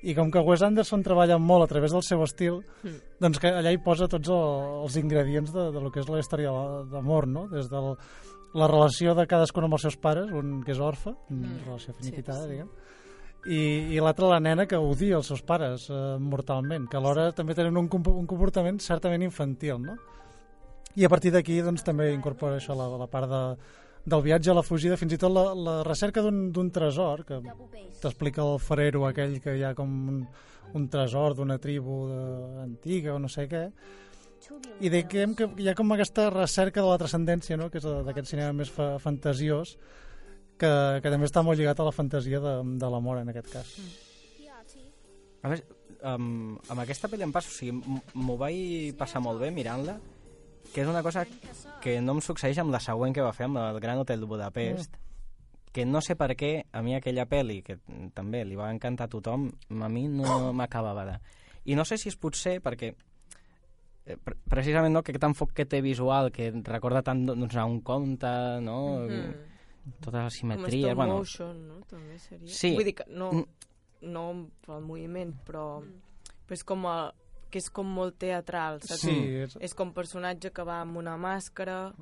[0.05, 2.99] I com que Wes Anderson treballa molt a través del seu estil, Mm.
[3.21, 6.19] doncs que allà hi posa tots el, els ingredients de, de lo que és la
[6.21, 6.51] història
[6.93, 7.47] d'amor, no?
[7.49, 7.81] Des de
[8.55, 11.64] la relació de cadascun amb els seus pares, un que és orfe, una Mm.
[11.67, 12.51] relació Sí, finiquitada, sí.
[12.53, 12.69] diguem,
[13.47, 17.55] i, i l'altra la nena que odia els seus pares eh, mortalment, que alhora també
[17.55, 19.97] tenen un, un comportament certament infantil, no?
[20.97, 23.43] I a partir d'aquí doncs, també incorpora això, la, la part de,
[24.05, 27.40] del viatge a la fugida, fins i tot la, la recerca d'un tresor, que
[28.03, 30.25] t'explica el ferero aquell que hi ha com un,
[30.77, 32.25] un tresor d'una tribu de,
[32.67, 33.69] antiga o no sé què,
[34.85, 37.71] i diguem que hi ha com aquesta recerca de la transcendència, no?
[37.73, 39.79] que és d'aquest cinema més fa fantasiós,
[40.61, 43.73] que, que també està molt lligat a la fantasia de, de l'amor en aquest cas.
[45.40, 45.64] a veure,
[46.12, 49.97] um, amb aquesta pel·li em passa, o sigui, m'ho vaig passar molt bé mirant-la,
[50.75, 51.23] que és una cosa
[51.81, 54.27] que no em succeeix amb la següent que va fer, amb el Gran Hotel de
[54.27, 54.97] Budapest,
[55.75, 57.79] que no sé per què a mi aquella pel·li, que
[58.15, 61.17] també li va encantar a tothom, a mi no m'acabava de...
[61.71, 62.91] I no sé si és potser perquè
[64.07, 67.65] eh, pre- precisament no, que aquest enfoc que té visual que recorda tant doncs, a
[67.65, 68.31] un conte
[68.63, 68.79] no?
[69.09, 69.99] Mm.
[70.05, 71.81] tota la Com simetria stop bueno, motion, no?
[71.89, 72.49] També seria.
[72.53, 72.75] Sí.
[72.77, 73.47] Vull dir que no, Mm.
[74.13, 74.25] no
[74.67, 75.81] pel moviment, però,
[76.47, 76.99] però és com a,
[77.55, 79.05] que és com molt teatral, saps?
[79.07, 79.14] Sí,
[79.45, 81.93] és, És com personatge que va amb una màscara,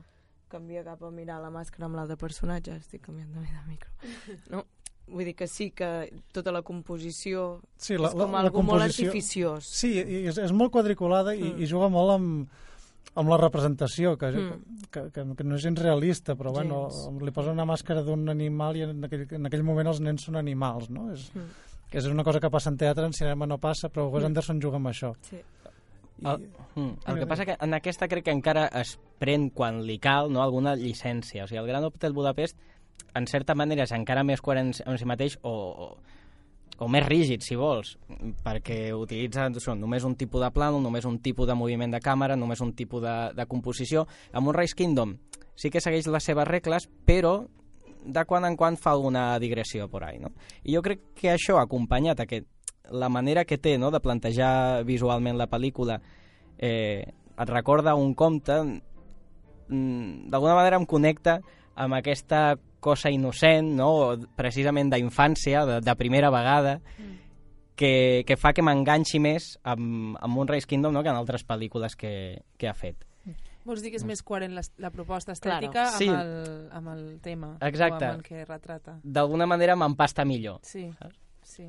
[0.52, 3.90] canvia cap a mirar la màscara amb l'altre personatge, estic canviant també de micro.
[4.52, 4.64] No?
[5.12, 5.88] Vull dir que sí que
[6.32, 9.66] tota la composició sí, és com algo molt artificiós.
[9.66, 11.60] Sí, i és, és molt quadriculada i, Mm.
[11.60, 12.48] i juga molt amb,
[13.18, 14.86] amb la representació, que, Mm.
[14.90, 17.22] que, que, que no és gens realista, però bueno, Gens.
[17.22, 20.36] li posa una màscara d'un animal i en aquell, en aquell moment els nens són
[20.36, 21.10] animals, no?
[21.12, 21.50] És, Mm.
[21.92, 24.32] Que és una cosa que passa en teatre, en cinema no passa, però Wes Mm.
[24.32, 25.12] Anderson juga amb això.
[25.28, 25.36] Sí.
[26.22, 29.82] I, El, mm, el que passa que en aquesta crec que encara es pren quan
[29.84, 31.44] li cal no, alguna llicència.
[31.44, 32.56] O sigui, el Gran Hotel Budapest,
[33.14, 35.88] en certa manera, és encara més coherent amb si mateix o, o,
[36.78, 37.96] o més rígid, si vols,
[38.44, 42.36] perquè utilitza això, només un tipus de plànol, només un tipus de moviment de càmera,
[42.36, 44.06] només un tipus de, de composició.
[44.32, 45.18] Amb un Rise Kingdom
[45.56, 47.42] sí que segueix les seves regles, però
[48.04, 50.32] de quan en quan fa alguna digressió por ahí, no?
[50.64, 52.44] I jo crec que això, acompanyat a que
[52.90, 56.00] la manera que té no, de plantejar visualment la pel·lícula
[56.58, 58.58] eh, et recorda un conte
[59.68, 61.40] mm, d'alguna manera em connecta
[61.74, 64.18] amb aquesta cosa innocent, no?
[64.36, 66.80] precisament d'infància, de, de primera vegada,
[67.78, 71.02] que, que fa que m'enganxi més amb, amb Moonrise Kingdom no?
[71.02, 73.06] que en altres pel·lícules que, que ha fet.
[73.64, 75.66] Vols dir que és més coherent la, la proposta Claro.
[75.68, 76.08] estètica Sí.
[76.08, 78.04] amb, el, amb el tema Exacte.
[78.04, 78.96] o amb el que retrata.
[79.04, 80.58] D'alguna manera m'empasta millor.
[80.62, 81.16] Sí, Saps?
[81.42, 81.68] sí.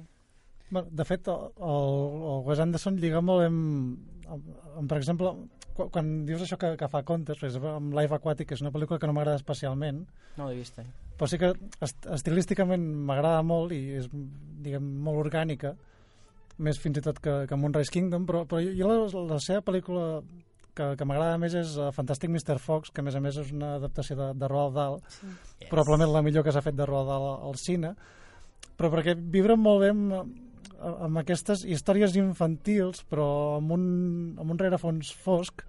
[0.71, 4.47] Bueno, de fet, el, el Wes Anderson lliga molt amb, amb,
[4.79, 5.29] amb per exemple,
[5.75, 8.62] quan, quan dius això que, que fa contes, per exemple, amb Life Aquatic, que és
[8.65, 10.86] una pel·lícula que no m'agrada especialment, No l'he vist, eh?
[11.15, 11.51] però sí que
[11.86, 14.08] est estilísticament m'agrada molt i és,
[14.65, 15.75] diguem, molt orgànica,
[16.58, 20.23] més fins i tot que, que Moonrise Kingdom, però, però jo la, la seva pel·lícula
[20.76, 22.58] que, que m'agrada més és uh, Fantastic Mr.
[22.62, 25.28] Fox, que a més a més és una adaptació de, de Roald Dahl, sí.
[25.62, 25.70] Yes.
[25.72, 27.94] probablement la millor que s'ha fet de Roald Dahl al cine,
[28.78, 30.16] però perquè vibren molt bé amb,
[30.84, 33.28] amb aquestes històries infantils, però
[33.60, 33.86] amb un,
[34.42, 35.62] amb un rerefons fosc,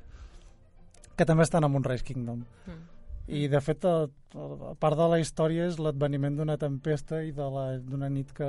[1.15, 2.41] que també estan a Moonrise Kingdom.
[2.67, 2.81] Mm.
[3.25, 4.03] I, de fet, a,
[4.37, 8.49] a part de la història és l'adveniment d'una tempesta i de la- d'una nit que,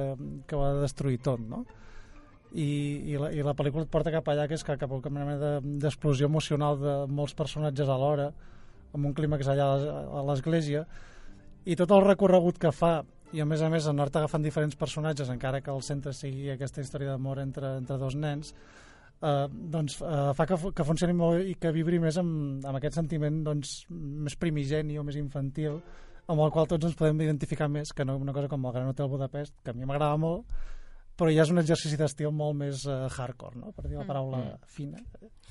[0.49, 1.61] que va destruir tot, no?
[2.55, 2.67] I,
[3.11, 5.11] i, la, i la pel·lícula et porta cap allà, que és que cap a una
[5.25, 8.29] mena de- d'explosió emocional de molts personatges alhora,
[8.95, 10.85] amb un clímax allà a l'es- a l'església,
[11.65, 13.01] i tot el recorregut que fa,
[13.33, 16.79] i a més a més anar-te agafant diferents personatges, encara que el centre sigui aquesta
[16.81, 18.53] història d'amor entre, entre dos nens,
[19.21, 22.95] eh, doncs eh, fa que, que funcioni molt i que vibri més amb, amb aquest
[23.01, 25.81] sentiment doncs, més primigeni o més infantil
[26.27, 28.87] amb el qual tots ens podem identificar més que no una cosa com el Gran
[28.93, 30.45] Hotel Budapest, que a mi m'agrada molt
[31.15, 33.71] però ja és un exercici d'estil molt més uh, hardcore, no?
[33.71, 34.67] per dir la paraula Mm.
[34.67, 34.99] fina.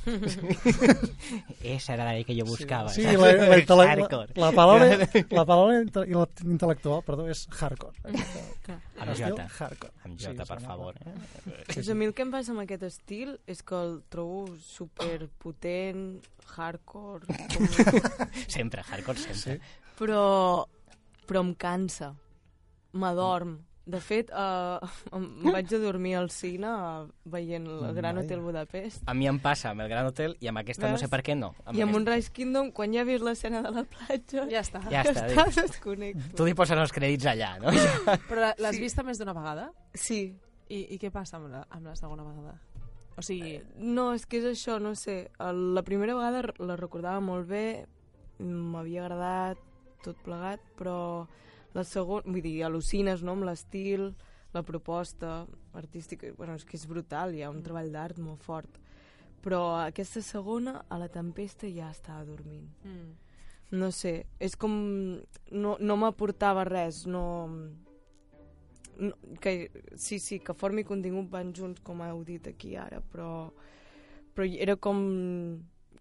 [1.62, 2.90] Esa era la que jo buscava.
[2.92, 3.16] Sí, saps?
[3.16, 5.08] la, la, la, la paraula,
[5.38, 6.04] la paraula inte-
[6.44, 7.96] intel·lectual perdó, és hardcore.
[9.00, 9.46] Amb J.
[9.58, 9.92] Hardcore.
[10.04, 10.98] Amb Sí, J, sí, per favor.
[11.00, 11.14] Eh?
[11.72, 15.28] Pues a mi el que em passa amb aquest estil és que el trobo super
[15.40, 16.20] potent,
[16.56, 17.68] hardcore, com...
[18.48, 19.56] Sempre, hardcore sempre.
[19.56, 19.78] Sí.
[19.98, 20.66] però,
[21.26, 22.12] però em cansa.
[22.94, 23.56] M'adorm.
[23.86, 24.78] De fet, eh,
[25.16, 28.24] em vaig a dormir al cine eh, veient el Gran Vaja.
[28.24, 29.02] Hotel Budapest.
[29.06, 31.02] A mi em passa amb el Gran Hotel i amb aquesta no Veus?
[31.04, 31.50] sé per què no.
[31.64, 34.62] Amb I amb aquesta- Moonrise Kingdom, quan ja he vist l'escena de la platja, Ja
[34.64, 34.80] està.
[34.90, 35.60] Ja està, està dic.
[35.68, 36.36] desconnecto.
[36.36, 37.68] Tu li poses els crèdits allà, no?
[38.30, 38.80] Però l'has Sí.
[38.80, 39.70] vista més d'una vegada?
[39.92, 40.34] Sí.
[40.72, 42.56] I, I què passa amb la, amb la segona vegada?
[43.16, 45.28] O sigui, No, és que és això, no sé.
[45.38, 47.84] La primera vegada la recordava molt bé,
[48.40, 49.58] m'havia agradat
[50.02, 51.26] tot plegat, però
[51.74, 54.12] la segona, vull dir, al·lucines, no?, amb l'estil,
[54.54, 58.78] la proposta artística, bueno, és que és brutal, hi ha un treball d'art molt fort.
[59.44, 62.70] Però aquesta segona, a la tempesta, ja estava dormint.
[62.84, 63.12] mm,
[63.74, 64.70] No sé, és com...
[65.50, 67.24] No, no m'aportava res, no...
[68.98, 73.02] no que, sí, sí, que forma i contingut van junts, com heu dit aquí ara,
[73.12, 73.50] però,
[74.34, 75.02] però era com...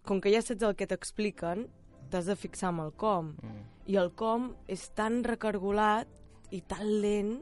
[0.03, 1.65] Com que ja saps el que t'expliquen,
[2.14, 3.34] t'has de fixar amb el com.
[3.41, 3.64] Mm.
[3.89, 6.07] I el com és tan recargolat
[6.53, 7.34] i tan lent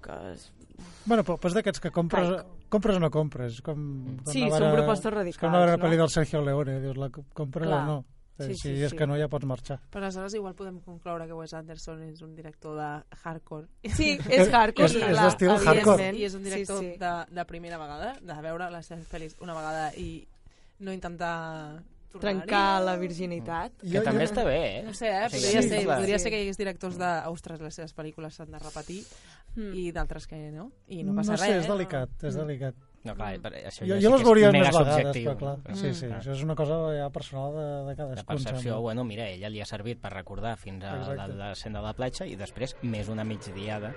[0.00, 0.16] que...
[0.32, 0.46] És...
[1.04, 2.54] Bueno, però, però és d'aquests que compres, Caic.
[2.72, 3.58] compres o no compres.
[3.66, 3.82] Com,
[4.22, 5.76] com Sí, anar a són propostes És com radicals, anar a veure no?
[5.76, 7.82] una pel·li del Sergio Leone, dius, la co- compres Clar.
[7.82, 7.98] o no.
[8.40, 8.96] Eh, Sí, si sí, és sí.
[8.96, 9.76] que no, ja pots marxar.
[9.92, 12.86] però aleshores igual podem concloure que Wes Anderson és un director de
[13.20, 13.66] hardcore.
[13.84, 15.66] Sí, és hardcore, És- és evidentment.
[15.68, 16.06] hardcore.
[16.16, 16.98] I és un director Sí, sí.
[16.98, 20.26] De, de primera vegada, de veure les seves pel·lis una vegada i
[20.80, 21.82] no intentar.
[22.18, 23.72] Trencar la virginitat.
[23.82, 24.82] Que també està bé, eh?
[24.82, 25.28] No sé, eh?
[25.30, 25.98] Podria, sí, ser, clar.
[26.00, 26.22] podria Sí.
[26.24, 29.04] ser que hi hagués directors d'Ostres, les seves pel·lícules s'han de repetir
[29.54, 29.74] Mm.
[29.74, 30.70] i d'altres que no.
[30.88, 31.56] I no No, passa sé, res.
[31.56, 31.68] és eh?
[31.72, 32.38] delicat, és Mm.
[32.40, 32.74] delicat.
[33.02, 35.30] No, clar, per- això Jo, ja jo sí les veuria és més vegades, subjectiu.
[35.30, 35.74] però clar, Mm.
[35.74, 36.20] sí, sí, Clar.
[36.20, 38.20] això és una cosa ja personal de, de La cadascú.
[38.20, 38.80] em percepció, sembla.
[38.80, 41.34] bueno, mira, ella li ha servit per recordar fins a la, Exacte.
[41.34, 43.94] la escena de la platja i després més una migdiada.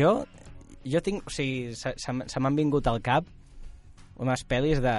[0.00, 0.12] Jo,
[0.88, 3.26] jo tinc, o sigui, se, se, se m'han vingut al cap
[4.20, 4.94] unes pel·lis de,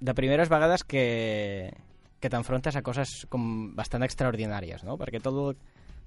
[0.00, 1.04] de primeres vegades que,
[2.20, 4.96] que t'enfrontes a coses com bastant extraordinàries, no?
[5.00, 5.56] Perquè tot, el-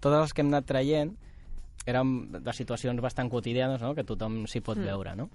[0.03, 1.13] totes les que hem anat traient
[1.89, 3.93] eren de situacions bastant quotidianes, no?
[3.97, 4.85] Que tothom s'hi pot Mm.
[4.91, 5.29] veure, no?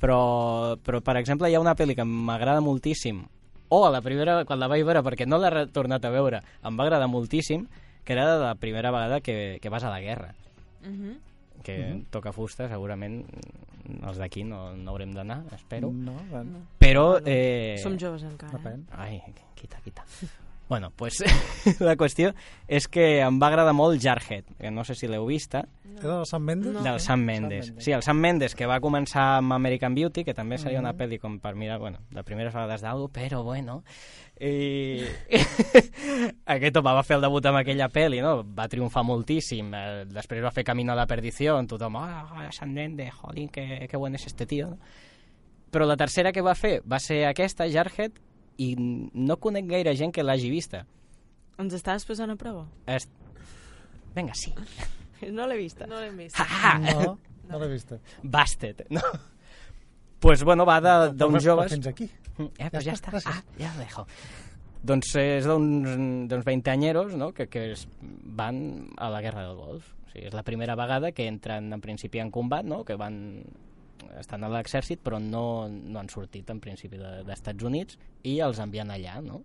[0.00, 3.22] Però, però, per exemple, hi ha una pel·li que m'agrada moltíssim,
[3.70, 6.76] o a la primera, quan la vaig veure, perquè no l'he tornat a veure, em
[6.78, 7.66] va agradar moltíssim,
[8.04, 10.34] que era de la primera vegada que, que vas a la guerra
[10.84, 11.14] Mhm.
[11.64, 12.04] Que Mhm.
[12.14, 13.24] toca fusta, segurament
[14.04, 15.90] els d'aquí no, no haurem d'anar, espero.
[15.90, 17.18] No, bueno, Però...
[17.24, 17.76] Eh...
[17.82, 18.52] Som joves encara.
[18.58, 18.86] depèn.
[18.92, 19.22] Ai,
[19.56, 20.04] quita, quita.
[20.66, 21.18] Bueno, pues
[21.84, 22.30] la qüestió
[22.66, 25.66] és que em va agradar molt Jarhead, que no sé si l'heu vista,
[25.98, 26.72] Era del Sam Mendes?
[26.72, 26.82] No.
[26.82, 27.66] del Sam Mendes.
[27.68, 27.84] Mendes.
[27.84, 30.98] Sí, el Sam Mendes, que va començar amb American Beauty, que també seria una Mhm.
[31.02, 33.84] pel·li com per mirar, bueno, de primeres vegades d'algo, però bueno...
[34.40, 35.04] I...
[36.54, 38.36] Aquest home va fer el debut amb aquella pel·li, no?
[38.56, 39.70] Va triomfar moltíssim.
[39.74, 44.00] Eh, després va fer Camino a la perdició, tothom, ah, Sam Mendes, jolín, que, que
[44.00, 44.78] buen és este tio, no?
[45.74, 48.18] Però la tercera que va fer va ser aquesta, Jarhead,
[48.62, 50.84] i no conec gaire gent que l'hagi vista.
[51.58, 52.66] Ens estaves posant a prova?
[52.86, 53.08] Es...
[54.14, 54.52] Vinga, sí.
[55.34, 55.86] No l'he vista.
[55.90, 56.38] No l'hem vist.
[56.38, 57.16] Ah, No,
[57.48, 57.94] no l'he vist.
[58.22, 59.02] Bastet, no?
[60.22, 61.72] Pues bueno, va Però joves...
[61.74, 62.06] Fins aquí.
[62.38, 63.12] Eh, pues ja, Ja està.
[63.24, 64.06] Ah, ja ho dejo.
[64.84, 65.94] Doncs és d'uns
[66.28, 67.32] d'uns 20 anyeros no?
[67.32, 69.92] que, que es van a la Guerra del Golf.
[70.04, 72.82] O sigui, és la primera vegada que entren en principi en combat, no?
[72.84, 73.42] que van
[74.18, 78.58] estan a l'exèrcit però no, no han sortit en principi de- d'Estats Units i els
[78.60, 79.40] envien allà, no?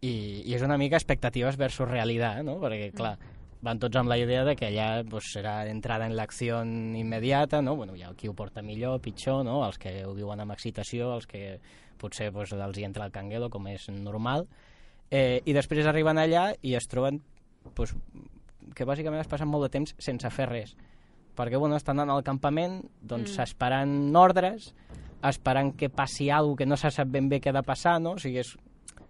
[0.00, 2.56] I, i és una mica expectatives versus realitat, no?
[2.62, 3.16] Perquè, clar,
[3.66, 7.74] van tots amb la idea de que allà pues, serà entrada en l'acció immediata, no?
[7.76, 9.60] Bueno, hi ha qui ho porta millor, pitjor, no?
[9.66, 11.58] Els que ho viuen amb excitació, els que
[11.98, 14.46] potser pues, els hi entra el canguelo, com és normal.
[15.10, 17.20] Eh, I després arriben allà i es troben
[17.74, 17.94] pues,
[18.74, 20.74] que bàsicament es passen molt de temps sense fer res.
[21.38, 23.42] Perquè, bueno, estan en el campament, doncs, Mm.
[23.42, 24.72] esperant ordres,
[25.22, 28.12] esperant que passi alguna que no se sap ben bé què ha de passar, no?
[28.12, 28.56] O sigui, és,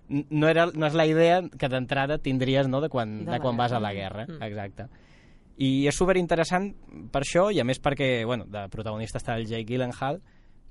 [0.09, 3.57] no, era, no és la idea que d'entrada tindries no, de quan, De de, quan
[3.57, 4.25] vas a la guerra.
[4.27, 4.39] guerra.
[4.39, 4.43] Mm.
[4.51, 4.89] Exacte.
[5.59, 6.69] I és superinteressant
[7.11, 10.21] per això, i a més perquè, bueno, de protagonista està el Jake Gyllenhaal,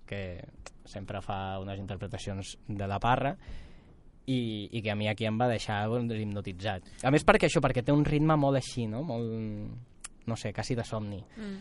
[0.07, 0.41] que
[0.87, 3.35] sempre fa unes interpretacions de la parra,
[4.27, 6.87] i, i que a mi aquí em va deixar doncs, hipnotitzat.
[7.07, 9.03] A més perquè això, perquè té un ritme molt així, no?
[9.07, 9.31] Molt,
[10.27, 11.21] no sé, quasi de somni.
[11.37, 11.57] Mm.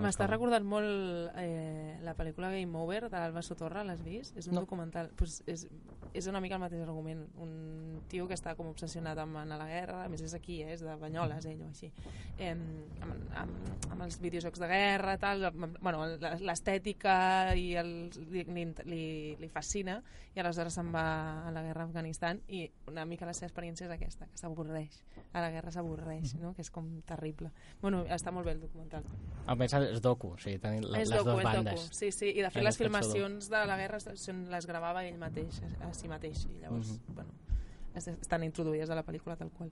[0.00, 0.30] M'està com.
[0.32, 4.32] recordant molt eh, la pel·lícula Game Over de l'Alba Sotorra, l'has vist?
[4.40, 4.62] És un No.
[4.64, 5.10] documental.
[5.14, 5.66] Pues és,
[6.14, 7.24] és una mica el mateix argument.
[7.42, 10.60] Un tio que està com obsessionat amb anar a la guerra, a més és aquí,
[10.62, 11.90] eh, és de Banyoles, ell o així,
[12.38, 16.04] eh, amb, amb, amb els videojocs de guerra, tal, amb, bueno,
[16.44, 17.16] l'estètica
[17.56, 17.92] i el,
[18.30, 18.44] li,
[18.84, 19.06] li,
[19.40, 20.00] li, fascina
[20.36, 21.06] i aleshores se'n va
[21.48, 25.00] a la guerra a Afganistan i una mica la seva experiència és aquesta, que s'avorreix.
[25.36, 26.52] A la guerra s'avorreix, no?
[26.56, 27.50] que és com terrible.
[27.80, 29.04] Bueno, està molt bé el documental.
[29.46, 31.80] A més, és docu, o sigui, tenim les És dues docu, és bandes.
[31.86, 31.96] docu.
[31.98, 35.60] Sí, sí, i de fet les filmacions de la guerra són, les gravava ell mateix,
[35.96, 37.14] si mateix, i llavors, Mhm.
[37.14, 37.30] bueno,
[37.94, 39.70] es- estan introduïdes a la pel·lícula tal qual.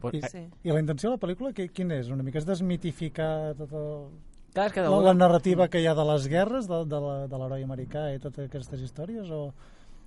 [0.00, 0.46] Pues, I, Sí.
[0.62, 2.08] I la intenció de la pel·lícula, qui, quin és?
[2.08, 4.08] Una mica és desmitificar tota
[4.54, 7.26] Clar, és que la, la narrativa que hi ha de les guerres, de, de la-
[7.26, 9.52] de l'heroi americà i totes aquestes històries, o,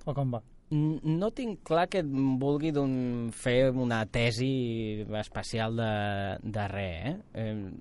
[0.06, 0.42] o com va?
[0.70, 7.20] No tinc clar que vulgui d'un, fer una tesi especial de, de res, eh?
[7.34, 7.72] eh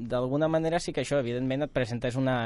[0.00, 2.36] D'alguna manera sí que això, evidentment, et presentes una,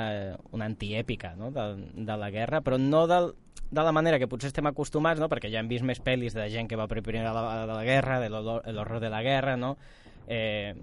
[0.51, 1.53] una antièpica no?
[1.55, 3.31] de, de la guerra, però no del,
[3.71, 5.29] de la manera que potser estem acostumats, no?
[5.31, 7.85] perquè ja hem vist més pel·lis de gent que va per primera la, de la
[7.87, 9.77] guerra, de l'horror de la guerra, no?
[10.27, 10.75] Eh,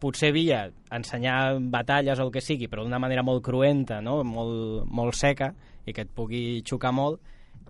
[0.00, 4.22] potser via ensenyar batalles o el que sigui, però d'una manera molt cruenta, no?
[4.24, 5.52] molt, molt seca,
[5.84, 7.20] i que et pugui xocar molt,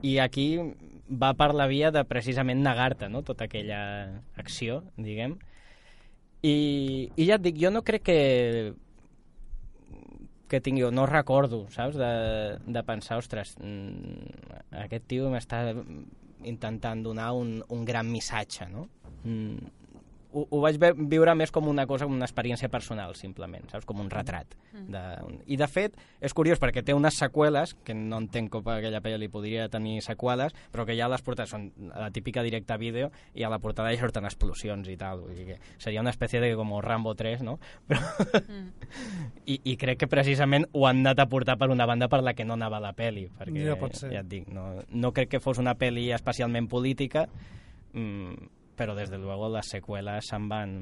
[0.07, 0.47] i aquí
[1.11, 3.25] va per la via de precisament negar-te no?
[3.27, 3.81] tota aquella
[4.39, 5.37] acció, diguem.
[6.43, 8.21] I, I ja et dic, jo no crec que
[10.51, 15.61] que tingui, no recordo, saps, de, de pensar, ostres, mm, aquest tio m'està
[16.51, 18.89] intentant donar un, un gran missatge, no?
[19.23, 19.71] Mm,
[20.33, 20.79] ho, ho vaig
[21.11, 23.87] viure més com una cosa, com una experiència personal, simplement, saps?
[23.89, 24.55] Com un retrat.
[24.73, 25.39] De, un...
[25.47, 29.31] I, de fet, és curiós perquè té unes seqüeles, que no entenc com aquella pel·li
[29.33, 33.51] podria tenir seqüeles, però que ja les portades són la típica directa vídeo i a
[33.53, 35.25] la portada hi surten explosions i tal.
[35.27, 37.59] Vull dir que seria una espècie de com Rambo 3, no?
[37.91, 38.01] Però...
[39.47, 42.35] I, I crec que precisament ho han anat a portar per una banda per la
[42.39, 44.13] que no anava la peli, perquè Ja pot ser.
[44.15, 47.27] ja et dic, no, no crec que fos una peli especialment política,
[47.93, 50.75] mm, però des de luego les seqüeles se'n van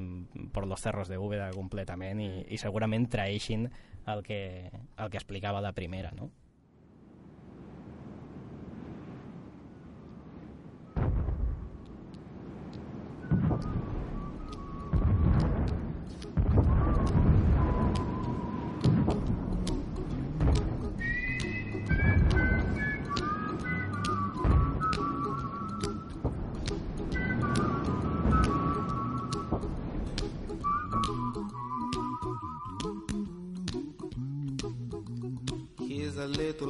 [0.53, 3.67] per los cerros de Úbeda completament i, i segurament traeixin
[4.09, 6.29] el que, el que explicava la primera, no?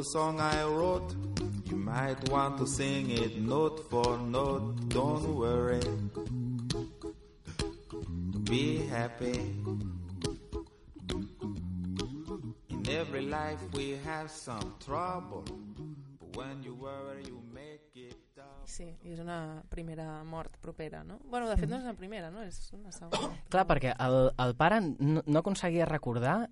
[0.10, 1.14] Song I wrote.
[1.70, 4.90] You might want to sing it note for note.
[4.90, 5.86] Don't worry.
[8.50, 9.38] Be happy.
[12.70, 15.46] In every life we have some trouble.
[16.18, 18.18] But when you worry, you make it.
[18.66, 21.20] Sí, i és una primera mort propera, no?
[21.26, 22.42] Bueno, de fet no és una primera, no?
[22.46, 23.30] És una segona.
[23.50, 26.50] Clar, perquè el, el pare no, no aconseguia recordar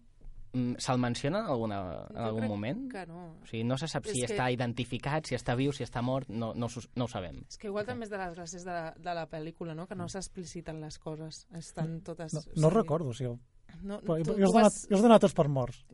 [0.54, 1.80] se'l menciona en, alguna,
[2.10, 2.92] en Jo algun crec moment?
[2.92, 3.26] que no.
[3.44, 6.02] O sigui, no se sap si És que- està identificat, si està viu, si està
[6.02, 7.44] mort, no, no, no ho sabem.
[7.50, 9.86] És que igual també és de les gràcies de, la- de la pel·lícula, no?
[9.88, 11.48] Que no s'expliciten les coses.
[11.54, 12.34] Estan totes...
[12.34, 13.38] No, o no sigui, recordo, o sigui,
[13.84, 15.86] No, però tu- jo, els tu donat, vas- jo els donat tots per morts,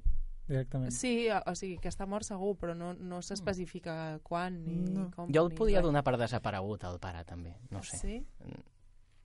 [0.48, 0.92] directament.
[0.92, 5.10] Sí, o, o sigui, que està mort segur, però no, no s'especifica quan ni No.
[5.12, 5.28] com.
[5.34, 7.56] Jo el podia donar per desaparegut, el pare, també.
[7.72, 7.98] No sé.
[7.98, 8.26] Sí?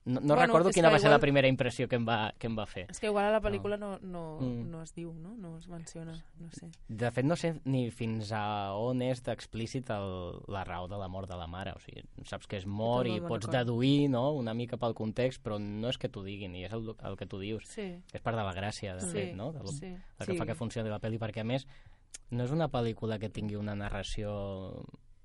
[0.05, 2.47] No, no Bueno, recordo quina va ser igual- la primera impressió que em va, que
[2.47, 2.85] em va fer.
[2.89, 4.69] És que igual a la pel·lícula no, no, Mm.
[4.71, 5.35] no es diu, no?
[5.37, 6.69] No es menciona, no sé.
[6.87, 11.07] De fet, no sé ni fins a on és explícit el, la raó de la
[11.09, 11.73] mort de la mare.
[11.75, 14.31] O sigui, saps que és mort i no me'n pots deduir no?
[14.31, 17.25] una mica pel context, però no és que t'ho diguin, i és el, el que
[17.27, 17.67] tu dius.
[17.67, 18.01] Sí.
[18.13, 19.51] És part de la gràcia, de Sí, fet, no?
[19.51, 19.85] De lo, sí.
[19.85, 20.37] el que Sí.
[20.37, 21.67] fa que funcioni la pel·li, perquè a més
[22.31, 24.81] no és una pel·lícula que tingui una narració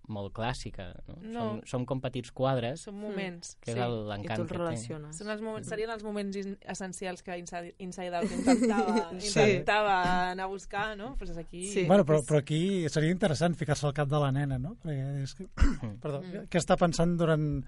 [0.09, 1.14] molt clàssica, no?
[1.22, 1.44] No.
[1.44, 3.55] Són, són com petits quadres, Són moments.
[3.61, 3.78] que sí.
[3.78, 4.76] és tu l'encant que té.
[5.16, 9.28] Són els moments, serien els moments in- essencials que Inside, Inside Out intentava, Sí.
[9.40, 11.14] intentava anar a buscar, no?
[11.16, 11.66] Pues aquí...
[11.72, 11.86] Sí.
[11.86, 14.76] Bueno, però, però aquí seria interessant ficar-se al cap de la nena, no?
[14.84, 15.48] Perquè és que,
[16.02, 16.46] perdó, Mm.
[16.52, 17.64] què està pensant durant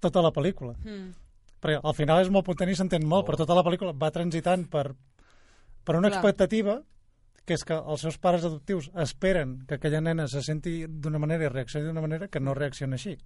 [0.00, 0.76] tota la pel·lícula?
[0.84, 1.10] Mm.
[1.60, 3.26] Perquè al final és molt potent i s'entén molt, Oh.
[3.32, 4.94] però tota la pel·lícula va transitant per,
[5.84, 6.20] per una Clar.
[6.20, 6.82] expectativa
[7.50, 11.48] que és que els seus pares adoptius esperen que aquella nena se senti d'una manera
[11.48, 13.16] i reaccioni d'una manera que no reacciona així.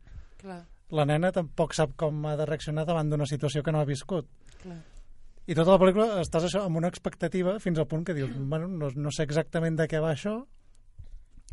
[0.41, 0.63] Clar,
[0.97, 4.29] La nena tampoc sap com ha de reaccionar davant d'una situació que no ha viscut.
[4.63, 4.81] clar.
[5.47, 8.69] I tota la pel·lícula estàs això amb una expectativa fins al punt que dius, bueno,
[8.69, 10.39] no, no sé exactament de què va això,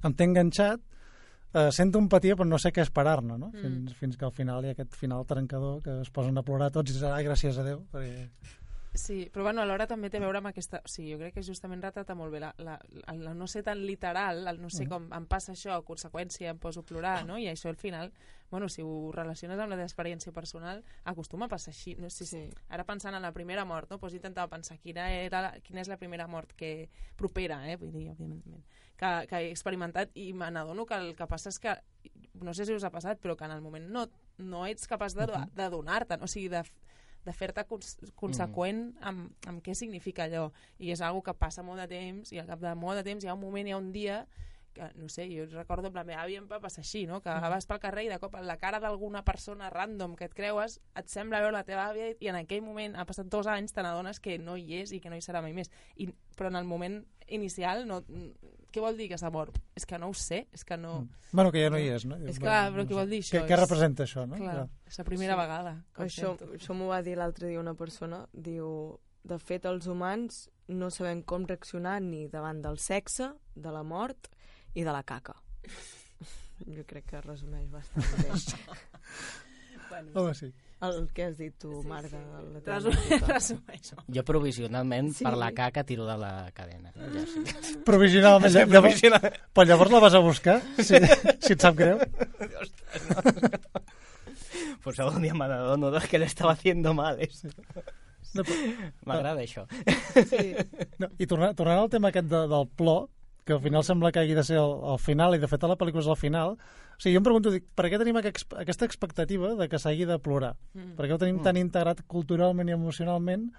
[0.07, 0.79] em té enganxat,
[1.53, 3.51] eh, sento empatia però no sé què esperar-ne, no?
[3.51, 3.65] Mm.
[3.65, 6.71] Fins, fins que al final hi ha aquest final trencador que es posen a plorar
[6.71, 8.29] tots i dius, ai, gràcies a Déu, perquè...
[8.93, 10.81] Sí, però bueno, alhora també té a veure amb aquesta...
[10.83, 12.73] O sigui, jo crec que justament retrata molt bé la, la,
[13.13, 14.89] el, no ser tan literal, el no sé Mhm.
[14.89, 17.37] com em passa això, a conseqüència em poso a plorar, no?
[17.37, 18.11] I això al final,
[18.49, 21.95] bueno, si ho relaciones amb la teva experiència personal, acostuma a passar així.
[21.95, 22.49] No sé si, Sí.
[22.67, 23.97] Ara pensant en la primera mort, no?
[23.97, 27.77] Pues intentava pensar quina, era la, quina és la primera mort que propera, eh?
[27.77, 28.43] Vull dir, òbviament,
[28.97, 31.77] que, que he experimentat i me n'adono que el que passa és que,
[32.41, 35.15] no sé si us ha passat, però que en el moment no, no ets capaç
[35.15, 35.25] de,
[35.55, 36.61] de donar-te'n, o sigui, de,
[37.25, 40.49] de fer-te cons conseqüent amb, amb què significa allò.
[40.79, 43.23] I és algo que passa molt de temps, i al cap de molt de temps
[43.23, 44.23] hi ha un moment, hi ha un dia
[44.73, 47.21] que, no sé, jo recordo amb la meva àvia em va passar així, no?
[47.21, 50.79] que vas pel carrer i de cop la cara d'alguna persona random que et creues
[50.95, 53.83] et sembla veure la teva àvia i en aquell moment, ha passat dos anys, te
[53.83, 55.69] n'adones que no hi és i que no hi serà mai més.
[55.97, 57.01] I, però en el moment
[57.31, 58.01] inicial, no,
[58.71, 59.57] què vol dir que s'ha mort?
[59.75, 61.07] És que no ho sé, és que no...
[61.31, 62.17] Bueno, que ja no hi és, no?
[62.17, 63.37] És Bueno, clar, però no què vol dir això?
[63.37, 64.39] Què, què representa això, no?
[64.39, 65.39] Clar, és la primera Sí.
[65.39, 65.73] vegada.
[65.95, 66.49] Això, sento.
[66.57, 68.25] això m'ho va dir l'altre dia una persona.
[68.33, 73.83] Diu, de fet, els humans no sabem com reaccionar ni davant del sexe, de la
[73.83, 74.29] mort
[74.73, 75.35] i de la caca.
[76.75, 78.29] Jo crec que resumeix bastant bé.
[79.91, 80.47] Bueno, Home, sí.
[80.81, 82.19] El que has dit tu, Marc, de
[82.53, 83.97] la teva Resum- resumeixo.
[84.07, 85.25] Jo provisionalment, Sí.
[85.25, 86.93] per la caca, tiro de la cadena.
[86.95, 87.73] Ja sí.
[87.83, 88.53] Provisionalment.
[88.53, 89.33] Sí, llavors, provisional.
[89.53, 90.95] però llavors la vas a buscar, si,
[91.43, 91.99] si et sap greu.
[94.83, 97.19] Pues algún día me de que le estaba haciendo mal.
[97.21, 97.29] ¿eh?
[98.33, 99.67] No, però- M'agrada això.
[100.23, 100.55] Sí.
[100.99, 103.09] No, I tornant, tornant al tema aquest de, del plor,
[103.45, 105.69] que al final sembla que hagi de ser el, el final, i de fet a
[105.71, 108.53] la pel·lícula és el final, o sigui, jo em pregunto, dic, per què tenim aquest,
[108.61, 110.53] aquesta expectativa de que s'hagi de plorar?
[110.77, 110.93] Mm.
[110.99, 113.49] Per què ho tenim tan integrat culturalment i emocionalment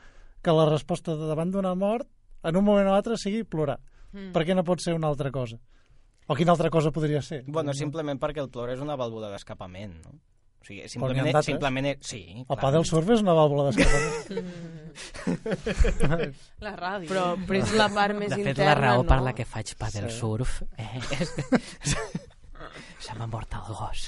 [0.42, 2.06] que la resposta de davant d'una mort,
[2.42, 3.80] en un moment o altre, sigui plorar?
[4.12, 4.30] Mm.
[4.34, 5.58] Per què no pot ser una altra cosa?
[6.30, 7.42] O quina altra cosa podria ser?
[7.50, 10.14] Bueno, simplement perquè el plor és una vàlvula d'escapament, no?
[10.62, 11.18] O sigui, simplement...
[11.26, 11.46] ha d'altres.
[11.50, 12.58] simplement sí, El clar.
[12.62, 14.52] pa del surf és una vàlvula d'escapament.
[16.62, 17.08] La ràdio.
[17.10, 19.08] Però, però és la part més De fet, interna, la raó no?
[19.08, 20.18] per la que faig pa del Sí.
[20.20, 21.32] surf eh, és...
[23.02, 24.04] Se m'ha mort el gos.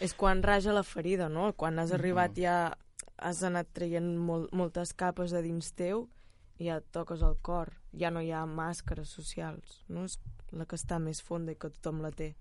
[0.00, 1.52] És quan raja la ferida, no?
[1.52, 1.98] Quan has Mm.
[1.98, 2.56] arribat ja
[3.18, 6.08] has anat traient mol, moltes capes de dins teu
[6.58, 7.70] i ja et toques el cor.
[7.92, 10.04] Ja no hi ha màscares socials, no?
[10.08, 10.18] És
[10.52, 12.34] la que està més fonda i que tothom la té.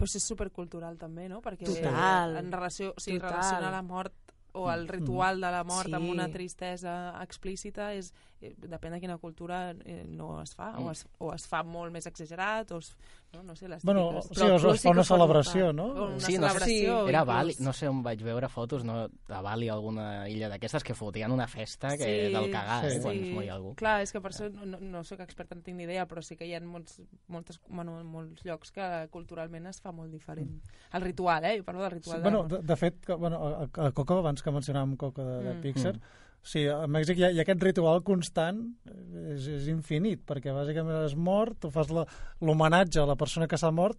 [0.00, 1.42] Però és supercultural també, no?
[1.44, 2.38] Perquè Total.
[2.40, 3.34] en relació, o sigui, Total.
[3.36, 4.14] relacionar la mort
[4.52, 5.94] o el ritual de la mort Sí.
[5.94, 11.04] amb una tristesa explícita és, depèn de quina cultura eh, no es fa, o es,
[11.18, 12.94] o es fa molt més exagerat o es,
[13.34, 15.72] no, no sé, les bueno, típiques- sí, o es, Però es fa una sí celebració,
[15.72, 15.86] no?
[16.06, 17.22] una Sí, no sé si Era.
[17.24, 21.30] Bali, no sé on vaig veure fotos, no, a Bali, alguna illa d'aquestes, que fotien
[21.30, 22.96] una festa que Sí, del cagar, sí.
[22.96, 23.74] eh, quan es moria algú.
[23.76, 26.22] Clar, és que per això no, no, no sóc experta, no tinc ni idea, però
[26.22, 30.62] sí que hi ha molts, moltes, bueno, molts llocs que culturalment es fa molt diferent.
[30.92, 31.58] El ritual, eh?
[31.58, 32.56] Jo parlo del Sí, ritual bueno, de...
[32.56, 35.60] de, de fet, que, bueno, a, a Coco, abans que mencionàvem Coco de, de Mm.
[35.60, 36.28] Pixar, Mm.
[36.42, 40.54] Sí, a Mèxic hi ha, hi ha aquest ritual constant, eh, és, és infinit, perquè
[40.56, 43.98] bàsicament has mort, tu fas l'homenatge a la persona que s'ha mort,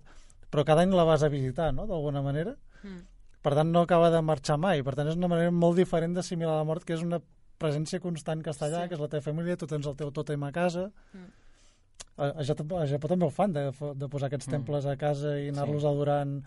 [0.52, 2.56] però cada any la vas a visitar, no?, d'alguna manera.
[2.84, 3.04] Mm.
[3.42, 4.84] Per tant, no acaba de marxar mai.
[4.84, 7.22] Per tant, és una manera molt diferent d'assimilar la mort, que és una
[7.62, 8.90] presència constant que està allà, Sí.
[8.90, 10.92] que és la teva família, tu tens el teu tòtem a casa.
[11.14, 11.30] Mm.
[12.18, 14.52] A, a, Japó, a Japó també ho fan, de, de posar aquests Mm.
[14.52, 15.88] temples a casa i anar-los Sí.
[15.88, 16.44] adorant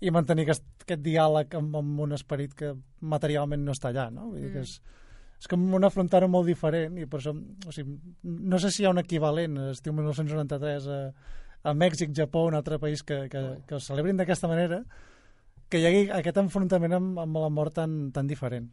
[0.00, 4.30] i mantenir aquest, aquest diàleg amb, amb un esperit que materialment no està allà, no?
[4.30, 4.62] Vull dir que Mm.
[4.62, 4.80] és,
[5.40, 8.88] és com una frontera molt diferent i per això, o sigui, no sé si hi
[8.88, 10.98] ha un equivalent estiu 1993 a,
[11.64, 14.82] a Mèxic, Japó, un altre país que, que, que ho celebrin d'aquesta manera
[15.70, 18.66] que hi hagi aquest enfrontament amb, amb la mort tan, tan diferent.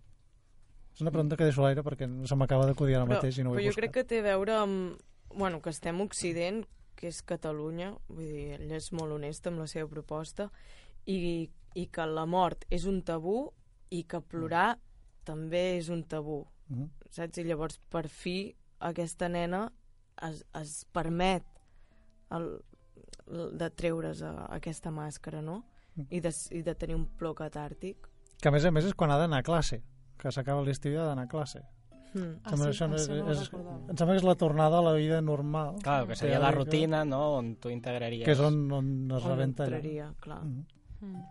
[0.97, 3.45] És una pregunta que deixo a l'aire perquè se m'acaba d'acudir ara Però, mateix i
[3.45, 3.83] no ho però he jo buscat.
[3.83, 5.05] crec que té a veure amb...
[5.37, 6.63] Bueno, que estem a Occident,
[6.97, 10.47] que és Catalunya, vull dir, ell és molt honest amb la seva proposta,
[11.05, 11.45] i,
[11.77, 13.51] i que la mort és un tabú
[13.93, 14.79] i que plorar
[15.27, 16.39] també és un tabú,
[16.69, 16.89] Mhm.
[17.09, 17.37] saps?
[17.37, 19.71] I llavors, per fi, aquesta nena
[20.27, 21.45] es, es permet
[22.31, 22.59] el,
[23.27, 25.63] el, de treure's a, aquesta màscara, no?
[25.95, 26.07] Mm.
[26.11, 28.09] I de, I de tenir un plor catàrtic.
[28.41, 29.81] Que a més a més és quan ha d'anar a classe,
[30.17, 31.63] que s'acaba l'estiu i ha d'anar a classe.
[32.13, 32.39] Mm.
[32.43, 32.63] Ah, sí?
[32.63, 35.75] això és, no és, em sembla que és la tornada a la vida normal.
[35.83, 38.25] Clar, que seria la rutina, no?, on tu integraries...
[38.25, 39.77] Que és on, on es On rebenta allà.
[39.81, 40.43] entraria, clar.
[40.43, 41.25] Mm.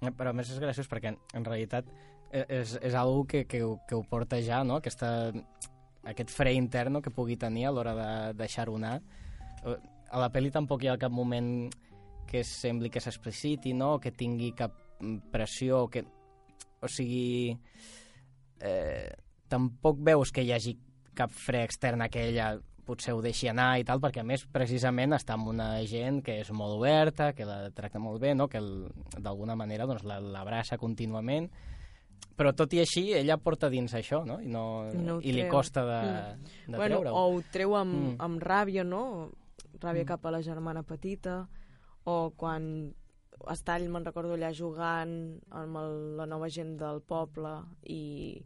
[0.00, 1.88] Eh, Però a més és graciós perquè en realitat
[2.32, 4.76] és, és algo que, que, que ho porta ja, no?
[4.80, 5.32] Aquesta,
[6.04, 9.00] aquest fre interno que pugui tenir a l'hora de deixar-ho anar.
[9.64, 9.78] Eh,
[10.10, 11.68] A la pel·li tampoc hi ha cap moment
[12.26, 14.00] que sembli que s'expliciti, no?
[14.02, 16.02] Que tingui cap mm, pressió, que...
[16.82, 17.54] O sigui...
[18.60, 19.10] Eh,
[19.48, 20.74] tampoc veus que hi hagi
[21.16, 22.52] cap fre extern que ella
[22.86, 26.40] potser ho deixi anar i tal, perquè a més precisament està amb una gent que
[26.42, 28.48] és molt oberta, que la tracta molt bé, no?
[28.50, 28.60] que
[29.18, 31.48] d'alguna manera doncs, la- l'abraça contínuament,
[32.36, 34.40] però tot i així ella porta dins això, no?
[34.40, 35.50] I, no, I no i li treu.
[35.50, 36.44] costa de, Mm.
[36.72, 37.14] de bueno, treure-ho.
[37.14, 38.16] o ho treu amb, Mm.
[38.18, 39.30] amb ràbia, no?
[39.80, 40.06] Ràbia mm.
[40.06, 41.48] cap a la germana petita,
[42.04, 42.94] o quan
[43.48, 48.42] està ell, me'n recordo, allà jugant amb el, la nova gent del poble i,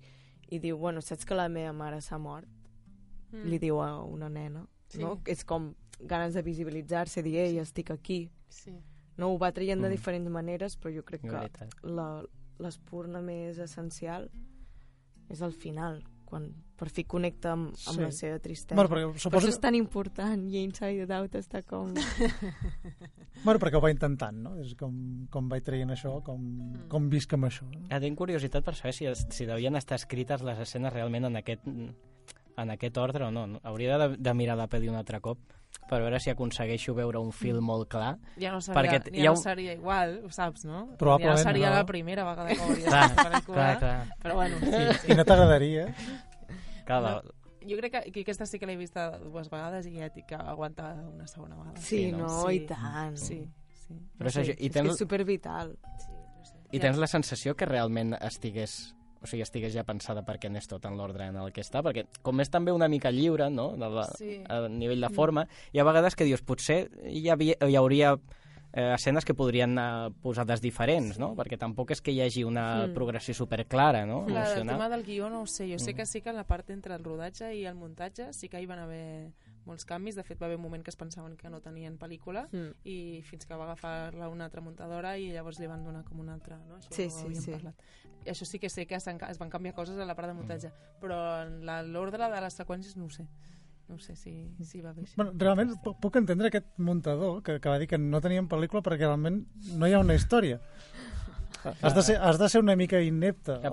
[0.51, 2.47] i diu, bueno, saps que la meva mare s'ha mort?
[3.33, 3.45] Mm.
[3.51, 4.99] Li diu a una nena, Sí.
[4.99, 5.21] no?
[5.27, 8.31] És com ganes de visibilitzar-se, dir, ei, estic aquí.
[8.49, 8.77] Sí.
[9.17, 9.93] No, ho va traient de Mm.
[9.93, 11.51] diferents maneres, però jo crec que
[11.83, 12.25] la-
[12.59, 14.31] l'espurna més essencial
[15.29, 18.01] és al final, quan per fi connecta amb, amb Sí.
[18.01, 18.75] la seva tristesa.
[18.75, 21.95] Bueno, perquè Per suposo això que- és tan important i Inside Out està com...
[23.45, 24.55] Bueno, perquè ho va intentant, no?
[24.63, 26.89] És com, com vaig traient això, com, Mm.
[26.89, 27.67] com visc amb això.
[27.69, 27.83] No?
[27.91, 31.67] Ah, tinc curiositat per saber si, si devien estar escrites les escenes realment en aquest,
[31.67, 33.47] en aquest ordre o no.
[33.47, 33.61] no?
[33.63, 35.39] Hauria de, de mirar la pel·li un altre cop
[35.89, 38.17] per veure si aconsegueixo veure un fil molt clar.
[38.41, 40.87] Ja no seria, Perquè ja ha no un- seria igual, ho saps, no?
[40.99, 41.77] Probablement ja seria no.
[41.77, 43.55] la primera vegada que hauries Clar, la pel·lícula.
[43.55, 44.19] clar, clar.
[44.23, 45.13] Però bueno, sí.
[45.13, 45.95] I no t'agradaria?
[46.85, 47.31] Clar, la, No,
[47.71, 50.27] jo crec que, que aquesta sí que l'he vista dues vegades i ja et dic
[50.27, 51.81] que aguanta una segona vegada.
[51.81, 52.57] Sí, no, Sí.
[52.57, 53.17] i tant.
[53.17, 53.39] Sí,
[53.87, 53.95] sí.
[54.19, 55.77] Però és això, i és tens- que és supervital.
[56.73, 58.95] I tens la sensació que realment estigués
[59.25, 62.05] o sigui, estigués ja pensada perquè anés tot en l'ordre en el que està, perquè
[62.23, 64.43] com és també una mica lliure, no?, de la, Sí.
[64.49, 68.15] a nivell de forma, hi ha vegades que dius, potser hi, havia, hi hauria
[68.77, 72.87] eh, escenes que podrien anar posades diferents, no?, perquè tampoc és que hi hagi una
[72.89, 72.93] Mm.
[72.95, 74.75] progressió superclara, no?, Clar, el emocional.
[74.77, 75.69] tema del guió no ho sé.
[75.73, 75.97] Jo sé Mm.
[75.97, 78.67] que sí que en la part entre el rodatge i el muntatge sí que hi
[78.67, 79.31] van haver
[79.67, 80.15] molts canvis.
[80.17, 82.73] De fet, va haver un moment que es pensaven que no tenien pel·lícula Mm.
[82.85, 86.35] i fins que va agafar-la una altra muntadora i llavors li van donar com una
[86.35, 86.77] altra, no?
[86.79, 87.51] Això Sí, ho sí, sí.
[87.53, 87.75] Parlat.
[88.25, 89.05] I això sí que sé que es
[89.39, 92.97] van canviar coses a la part de muntatge, però en la- l'ordre de les seqüències
[92.97, 93.27] no ho sé.
[93.87, 95.13] No ho sé si, si va bé així.
[95.17, 98.81] Bueno, realment pu- puc entendre aquest muntador que, que va dir que no tenien pel·lícula
[98.83, 99.47] perquè realment
[99.77, 100.59] no hi ha una història.
[101.83, 103.69] Has de ser, has de ser una mica inepte Ja,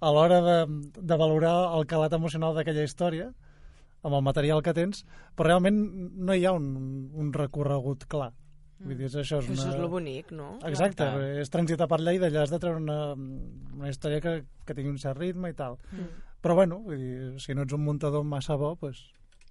[0.00, 3.26] a l'hora de, de valorar el calat emocional d'aquella història
[4.04, 5.78] amb el material que tens, però realment
[6.28, 6.66] no hi ha un,
[7.12, 8.32] un recorregut clar.
[8.84, 9.54] Vull dir, això és una...
[9.54, 10.58] això és lo bonic, no?
[10.68, 11.28] Exacte, Clar.
[11.40, 14.32] és transitar per allà i d'allà has de treure una, una història que,
[14.66, 15.78] que tingui un cert ritme i tal.
[15.94, 16.08] Mm.
[16.44, 18.98] Però bueno, vull dir, si no ets un muntador massa bo, pues,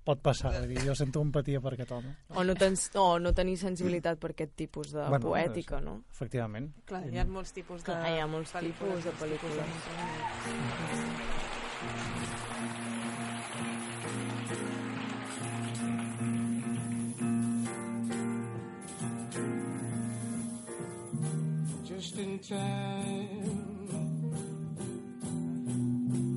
[0.06, 0.52] pot passar.
[0.60, 2.12] Vull dir, jo sento empatia per aquest home.
[2.36, 6.04] O no, tens, o no tenir sensibilitat per aquest tipus de Bueno, poètica, no?
[6.14, 6.70] Efectivament.
[6.92, 7.90] Clar, hi ha molts tipus de...
[7.90, 9.72] Clar, hi ha molts pel·lícules, tipus de molts tipus pel·lícules.
[11.88, 12.13] muntanya.
[22.14, 23.66] Just in time.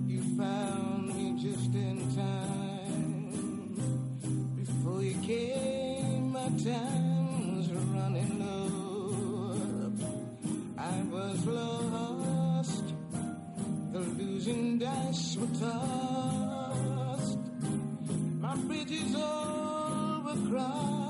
[0.06, 3.74] You found me just in time.
[4.56, 9.92] Before you came, my time was running low.
[10.78, 12.84] I was lost.
[13.92, 17.38] The losing dice were tossed.
[18.40, 21.05] My bridges all were crossed.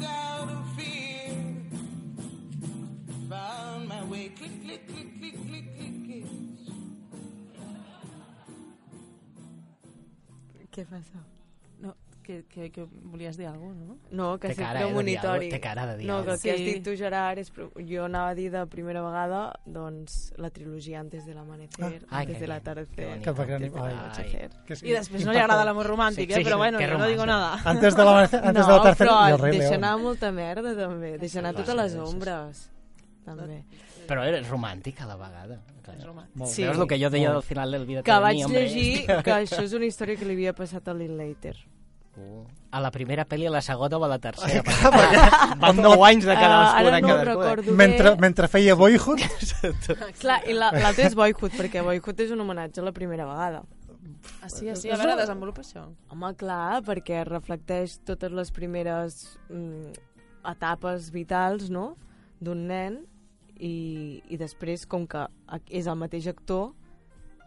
[0.00, 1.30] Doubt or fear.
[3.28, 4.28] Found my way.
[4.30, 5.84] Click, click, click, click, click, click,
[10.90, 11.14] passa?
[11.14, 11.43] No,
[12.24, 13.98] que, que, que volies dir alguna cosa, no?
[14.10, 15.48] No, que Té sempre cara, eh, de monitori.
[15.50, 16.64] té cara de dir No, que el que has Sí.
[16.64, 17.52] dit tu, Gerard, és...
[17.88, 22.18] Jo anava a dir de primera vegada, doncs, la trilogia Antes del amanecer, Ah.
[22.18, 23.22] Ai, Antes que del bien, atardecer, que bonito.
[23.24, 23.92] Que va gran- Antes del ai.
[23.94, 24.50] anochecer.
[24.66, 26.36] Que sí, I després no li agrada l'amor romàntic, Sí, eh?
[26.36, 27.60] sí, però bueno, jo no digo nada.
[27.64, 28.32] Antes de la, antes
[28.66, 29.84] de la tercera però i el rei deixa León.
[29.84, 31.18] anar molta merda, també.
[31.18, 32.70] Deixa anar totes les ombres.
[33.24, 33.64] També.
[34.06, 35.60] Però és romàntic a la vegada.
[35.84, 35.96] Clar.
[35.96, 36.46] És romàntic.
[36.46, 36.62] Sí.
[36.64, 37.36] Veus el que jo deia Molt.
[37.36, 40.32] al final del vida Que de vaig llegir que això és una història que li
[40.32, 41.56] havia passat a Linklater.
[42.16, 44.62] Uh, a la primera pel·li, a la segona o a la tercera?
[44.62, 48.20] perquè van 9 anys de Ah, cadascuna ara en no recordo Mentre, bé.
[48.22, 49.18] mentre feia Boyhood,
[50.22, 53.64] Clar, i la- l'altre és Boyhood, perquè Boyhood és un homenatge a la primera vegada.
[54.40, 55.88] Ah, sí, ah, sí, a veure, desenvolupa això.
[56.14, 59.18] Home, clar, perquè reflecteix totes les primeres
[59.50, 59.90] mm,
[60.54, 61.96] etapes vitals, no?,
[62.44, 63.00] d'un nen,
[63.58, 65.26] i, i després, com que
[65.70, 66.72] és el mateix actor,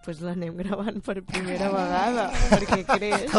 [0.05, 3.31] pues l'anem gravant per primera vegada, perquè creix.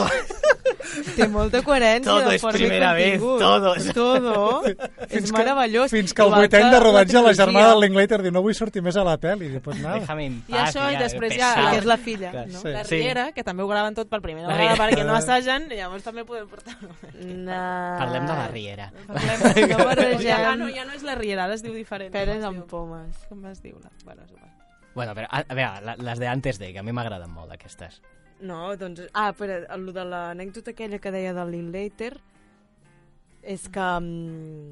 [1.17, 3.89] Té molta coherència Todo de i primera vez, todos.
[3.95, 4.63] Todo.
[5.09, 5.93] és meravellós.
[5.93, 8.57] Fins que el vuitè any de la rodatge la germana del Linklater diu no vull
[8.57, 9.53] sortir més a la pel·li.
[9.57, 9.99] I pues nada.
[10.01, 11.53] Déjame en I això, i després ja...
[11.71, 12.63] Que és la filla, no?
[12.63, 12.73] Sí.
[12.75, 14.83] La Riera, que també ho graven tot per primera vegada Riera.
[14.85, 16.77] perquè no assagen, i llavors també podem portar...
[17.19, 17.63] No.
[17.99, 18.91] Parlem de la Riera.
[19.07, 20.27] Parlem, No barregem.
[20.33, 22.13] ja, no, ja no és la Riera, ara es diu diferent.
[22.15, 23.27] Peres amb pomes.
[23.29, 23.77] Com es diu?
[23.83, 23.91] La...
[24.05, 24.47] Bueno, és igual.
[24.95, 28.01] Bueno, però, a, a veure, les de antes de, que a mi m'agraden molt, aquestes.
[28.41, 29.01] No, doncs...
[29.15, 32.13] Ah, però el de l'anècdota aquella que deia del Linklater
[33.43, 34.71] és que um,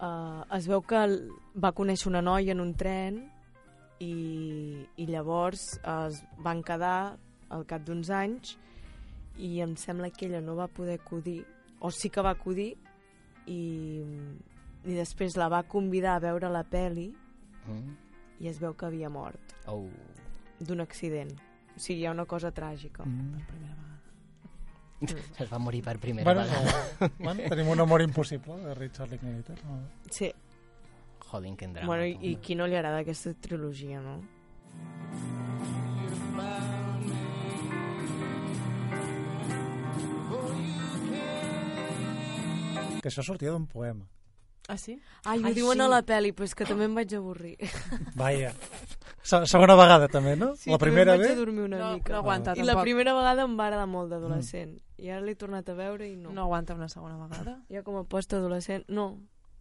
[0.00, 1.20] uh, es veu que el-
[1.54, 3.20] va conèixer una noia en un tren
[4.00, 7.16] i, i llavors es van quedar
[7.50, 8.56] al cap d'uns anys
[9.38, 11.44] i em sembla que ella no va poder acudir
[11.80, 12.72] o sí que va acudir
[13.46, 13.60] i,
[14.84, 17.10] i després la va convidar a veure la peli
[17.68, 17.90] Mm?
[18.40, 19.84] i es veu que havia mort Oh.
[20.64, 21.34] d'un accident.
[21.78, 23.04] O sigui, hi ha una cosa tràgica.
[23.06, 23.38] Mm.
[25.38, 26.80] Es va morir per primera Bueno, vegada.
[27.06, 29.54] eh, bueno, tenim un amor impossible de Richard Linklater.
[29.64, 29.76] No?
[30.10, 30.32] Sí.
[31.28, 31.86] Joder, quin drama.
[31.86, 34.16] Bueno, i, i qui no li agrada aquesta trilogia, no?
[43.02, 44.06] Que això sortia d'un poema.
[44.68, 44.98] Ah, sí?
[45.24, 45.84] Ai, ho Ai, diuen sí.
[45.84, 47.54] a la pel·li, però és que també em vaig avorrir.
[48.18, 48.50] Vaja.
[49.28, 50.54] Se segona vegada, també, no?
[50.56, 51.34] Sí, la primera també em bé?
[51.34, 52.12] vaig dormir una No, mica.
[52.14, 52.84] no aguanta, I la tampoc.
[52.88, 54.78] primera vegada em va agradar molt d'adolescent.
[54.96, 56.30] I ara l'he tornat a veure i no.
[56.32, 57.58] No aguanta una segona vegada?
[57.68, 59.18] Ja com a post-adolescent, no.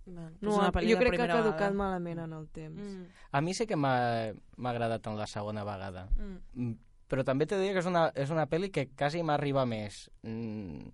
[0.08, 1.74] Bueno, no una pel·li jo crec que ha caducat vegada.
[1.76, 2.80] malament en el temps.
[2.80, 3.04] Mm.
[3.32, 6.08] A mi sí que m'ha m'ha agradat en la segona vegada.
[6.18, 6.38] Mm.
[6.70, 6.76] Mm,
[7.10, 10.10] Però també t'he de dir que és una, és una pel·li que quasi m'arriba més
[10.24, 10.88] mm,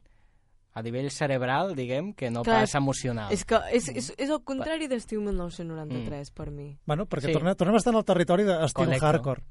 [0.74, 3.32] a nivell cerebral, diguem, que no Clar, pas emocional.
[3.32, 6.72] És que és, és, és el contrari d'estiu 1993, per mi.
[6.86, 7.34] Bueno, perquè Sí.
[7.34, 7.34] sí.
[7.38, 9.06] tornem, tornem a estar en el territori d'estil Connecto.
[9.06, 9.44] hardcore.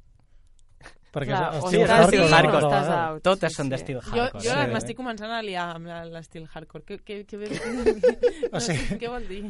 [1.13, 2.21] Perquè Clar, o estil hardcore.
[2.25, 3.23] o hardcore, estàs out.
[3.23, 3.71] Totes sí, són sí.
[3.75, 4.45] d'estil Jo, hardcore.
[4.47, 4.71] jo sí.
[4.73, 6.85] m'estic començant a liar amb l'estil hardcore.
[6.89, 9.43] Què, què, què, què, O sigui- què vol dir?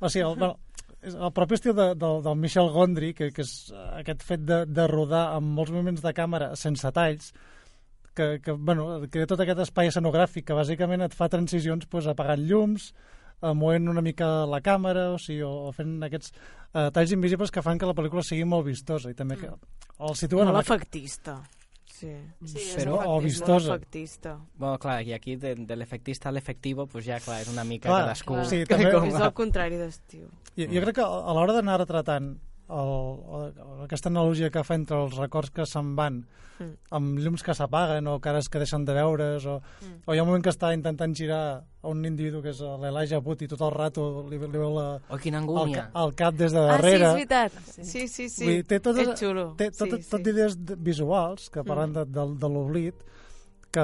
[0.00, 0.58] O sigui, el, bueno,
[1.04, 3.54] el propi estil de, de, del Michel Gondry, que, que és
[4.00, 7.30] aquest fet de, de rodar amb molts moviments de càmera sense talls,
[8.14, 12.42] que, que bueno, crea tot aquest espai escenogràfic que bàsicament et fa transicions pues, apagant
[12.48, 12.92] llums,
[13.40, 17.52] eh, movent una mica la càmera, o, sigui, o, o fent aquests eh, talls invisibles
[17.54, 21.38] que fan que la pel·lícula sigui molt vistosa i també que el situen Molt efectista.
[21.94, 22.10] Sí.
[22.44, 23.76] Sí, però o vistosa.
[23.76, 24.34] efectista.
[24.58, 27.88] Bueno, clar, i aquí de, de l'efectista a l'efectivo, pues ja, clar, és una mica
[27.88, 28.34] Clar, cadascú...
[28.34, 28.48] clar.
[28.50, 30.26] Sí, també, com És el contrari d'estiu.
[30.58, 32.34] Jo, jo crec que a a l'hora d'anar retratant
[32.68, 36.76] el, el, aquesta analogia que fa entre els records que se'n van Mm.
[36.94, 40.02] amb llums que s'apaguen o cares que deixen de veure's o, Mm.
[40.06, 43.18] o hi ha un moment que està intentant girar a un individu que és l'Elijah
[43.18, 45.90] Wood i tot el rato li, li veu la, Oh, quina el, angúnia.
[45.92, 47.52] el cap des de Ah, sí, darrere és veritat.
[47.82, 48.44] Sí, sí, sí.
[48.44, 49.54] Vull dir, té totes, és xulo.
[49.58, 50.30] té tot, sí, sí, tot sí.
[50.30, 51.94] idees de- visuals que parlen Mm.
[51.94, 52.94] de, de, de l'oblit
[53.72, 53.80] que,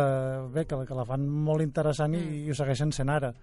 [0.54, 2.34] bé, que, que la fan molt interessant i, Mm.
[2.46, 3.34] i ho segueixen sent ara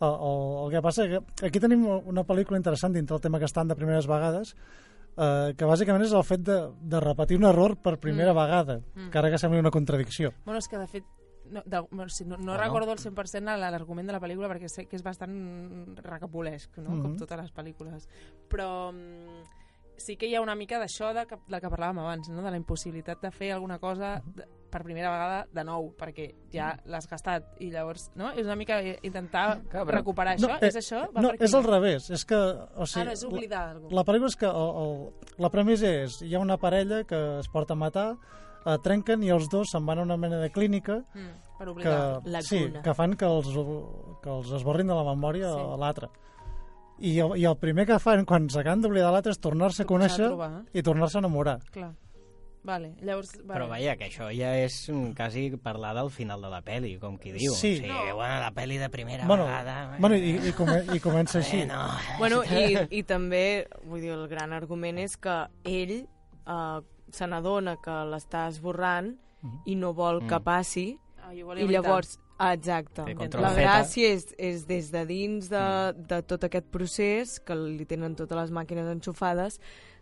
[0.00, 3.38] el, el, el que passa és que aquí tenim una pel·lícula interessant dintre el tema
[3.38, 4.54] que estan de primeres vegades
[5.18, 8.36] eh, que bàsicament és el fet de, de repetir un error per primera Mm.
[8.36, 9.06] vegada Mm.
[9.08, 11.04] encara que sembli una contradicció Bueno, és que de fet
[11.50, 12.56] no, de, no, no Bueno.
[12.58, 16.90] recordo al 100% la- l'argument de la pel·lícula perquè sé que és bastant recapolesc, no?
[16.90, 17.02] Mhm.
[17.02, 18.06] com totes les pel·lícules.
[18.50, 19.57] Però mm,
[19.98, 22.42] sí que hi ha una mica d'això de, que- del que parlàvem abans, no?
[22.42, 26.70] de la impossibilitat de fer alguna cosa de, per primera vegada de nou, perquè ja
[26.86, 28.30] l'has gastat i llavors, no?
[28.36, 31.06] És una mica intentar però- recuperar això, eh, és això?
[31.14, 33.88] Va no, és al revés és que, o sigui, no, és oblidar algú.
[33.90, 37.18] la, la pel·lícula és que el, el, la premissa és hi ha una parella que
[37.40, 38.06] es porta a matar
[38.66, 41.72] eh, trenquen i els dos se'n van a una mena de clínica Mm, per que,
[41.72, 42.42] oblidar.
[42.46, 43.48] sí, que fan que els,
[44.22, 45.64] que els esborrin de la memòria Sí.
[45.80, 46.06] l'altre.
[47.00, 49.88] I, el- I el primer que fan quan s'acaben d'oblidar l'altre és tornar-se a a
[49.88, 50.64] conèixer trobar.
[50.72, 51.58] i tornar-se a enamorar.
[51.70, 51.94] Clar.
[52.68, 53.30] Vale, llavors...
[53.38, 53.52] Vale.
[53.54, 57.14] Però vaja, que això ja és mm, quasi parlar del final de la peli, com
[57.16, 57.54] qui diu.
[57.54, 57.76] Sí.
[57.78, 59.96] O sigui, bueno, la peli de primera Bueno, vegada...
[59.98, 61.62] bueno i, i, come, i comença així.
[61.64, 61.78] Bueno,
[62.18, 66.80] Bueno, i, i també, vull dir, el gran argument és que ell eh,
[67.14, 69.14] se n'adona que l'està esborrant
[69.64, 70.44] i no vol que Mm.
[70.44, 70.88] passi
[71.22, 75.62] Ah, i, llavors, ah, exacte, control la gràcia és, és des de dins de,
[76.10, 79.58] de tot aquest procés, que li tenen totes les màquines enxufades,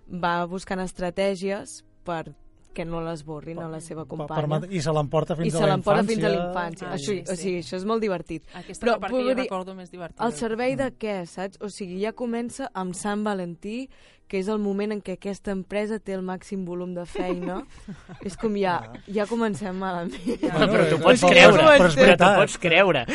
[0.06, 2.34] va buscant estratègies per
[2.76, 4.68] que no l'esborrin a la seva Per, companya.
[4.68, 6.90] I se l'emporta fins, I se l'emporta fins a la infància.
[6.90, 7.42] Ah, això, sí, O sí.
[7.42, 8.44] sigui, això és molt divertit.
[8.52, 10.20] Aquesta Però, part que jo dir, recordo més divertida.
[10.26, 11.56] Al servei de què, saps?
[11.64, 13.86] O sigui, ja comença amb Sant Valentí,
[14.26, 17.60] que és el moment en què aquesta empresa té el màxim volum de feina,
[18.26, 20.16] és com ja, ja comencem malament.
[20.42, 23.04] Bueno, però tu pots creure, però però tu pots creure.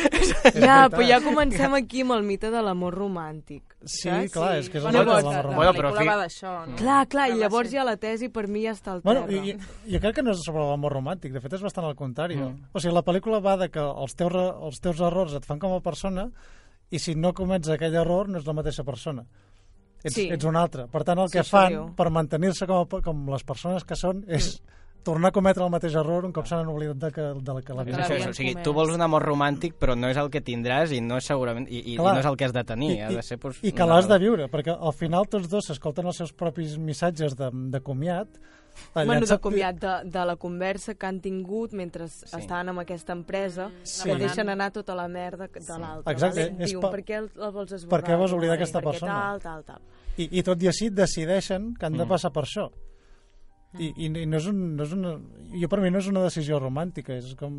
[0.62, 3.62] Ja, però ja comencem aquí amb el mite de l'amor romàntic.
[3.84, 4.32] Sí, saps?
[4.34, 6.08] clar, és que és el bueno, mite de llavors, l'amor la, Bueno, la però fi-
[6.08, 6.76] va d'això, no?
[6.78, 9.44] Clar, clar, i llavors ja la tesi per mi ja està al Bueno, terra.
[9.52, 12.36] i, jo crec que no és sobre l'amor romàntic, de fet és bastant al contrari.
[12.38, 12.70] Mm.
[12.72, 15.74] O sigui, la pel·lícula va de que els teus, els teus errors et fan com
[15.76, 16.28] a persona
[16.92, 19.24] i si no comets aquell error no és la mateixa persona.
[20.04, 20.28] Ets, Sí.
[20.30, 20.88] ets un altre.
[20.88, 24.24] Per tant, el Sí, que això fan per mantenir-se com, com les persones que són
[24.28, 24.60] és
[25.02, 27.72] tornar a cometre el mateix error un cop s'han oblidat de, que, de la que
[27.72, 30.40] això, l'havien és, o sigui, tu vols un amor romàntic, però no és el que
[30.40, 32.14] tindràs i no és segurament i, i, i Clar.
[32.14, 32.90] no és el que has de tenir.
[32.96, 35.48] I, ha de ser, doncs, i que una- l'has de viure, perquè al final tots
[35.50, 38.28] dos s'escolten els seus propis missatges de, de comiat.
[38.94, 42.24] Bueno, de comiat de, de la conversa que han tingut mentre sí.
[42.38, 44.06] estaven amb aquesta empresa, Sí.
[44.08, 46.10] que deixen anar tota la merda de l'altre.
[46.14, 46.64] Exacte, Vale?
[46.70, 48.00] Diuen, pa- per què el, el vols esborrar?
[48.00, 49.12] per què vols oblidar aquesta persona?
[49.12, 49.82] Tal, tal, tal.
[50.16, 52.08] I, I tot i així decideixen que han de Mm.
[52.08, 52.70] passar per això.
[53.78, 55.16] I, i, no, és un, no és una...
[55.56, 57.56] Jo per mi no és una decisió romàntica, és com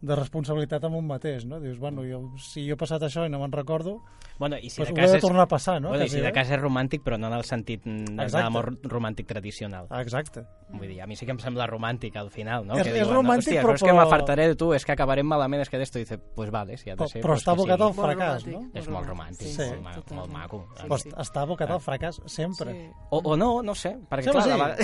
[0.00, 1.58] de responsabilitat amb un mateix, no?
[1.60, 4.00] Dius, bueno, jo, si jo he passat això i no me'n recordo,
[4.38, 5.20] Bueno, i si pues de ho he de és...
[5.24, 5.88] tornar a passar, no?
[5.88, 6.32] Bueno, i si de bé.
[6.32, 8.36] cas és romàntic, però no en el sentit Exacte.
[8.36, 9.88] d'amor romàntic tradicional.
[9.90, 10.44] Ah, Exacte.
[10.70, 12.76] Vull dir, a mi sí que em sembla romàntic al final, no?
[12.76, 14.92] És- que és diuen, romàntic, Hòstia, però- és que però- m'afartaré de tu, és que
[14.92, 15.98] acabarem malament, és que d'esto.
[15.98, 17.20] Dice, pues vale, si ha de Però, ser...
[17.22, 18.62] però pues està abocat al fracàs, no?
[18.74, 20.68] És molt romàntic, Sí, molt, ma- molt maco.
[20.76, 21.10] Sí, Però sí.
[21.10, 22.72] està abocat al fracàs sempre.
[22.72, 22.90] Sí.
[23.10, 24.48] O, o no, no sé, perquè Sí, clar, sí.
[24.50, 24.76] la vegada...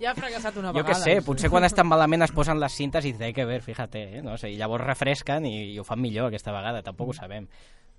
[0.00, 0.90] Ja ha fracassat una Jo vegada.
[0.90, 4.06] què sé, potser quan estan malament es posen les cintes i té que ver, fíjate,
[4.18, 4.22] eh?
[4.24, 4.38] no?
[4.40, 7.46] sé, i llavors refresquen i, i ho fan millor aquesta vegada, tampoc ho sabem.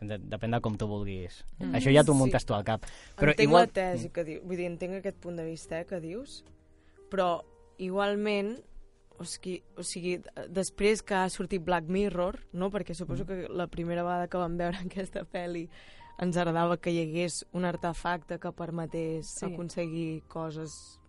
[0.01, 1.43] De, depèn de com tu vulguis.
[1.59, 1.75] Mm.
[1.77, 2.17] Això ja t'ho Sí.
[2.23, 2.87] muntes tu al cap.
[3.19, 3.67] Però entenc igual...
[3.67, 6.39] la tesi que diu, vull dir, entenc aquest punt de vista eh, que dius,
[7.13, 7.43] però
[7.77, 8.55] igualment,
[9.21, 10.15] o sigui, o sigui,
[10.49, 12.71] després que ha sortit Black Mirror, no?
[12.73, 15.67] perquè suposo que la primera vegada que vam veure aquesta pel·li
[16.21, 19.45] ens agradava que hi hagués un artefacte que permetés Sí.
[19.45, 19.53] sí.
[19.53, 20.99] aconseguir coses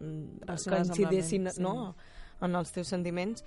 [0.00, 1.40] mm, que ment, sí.
[1.64, 1.96] no?
[2.40, 3.44] En els teus sentiments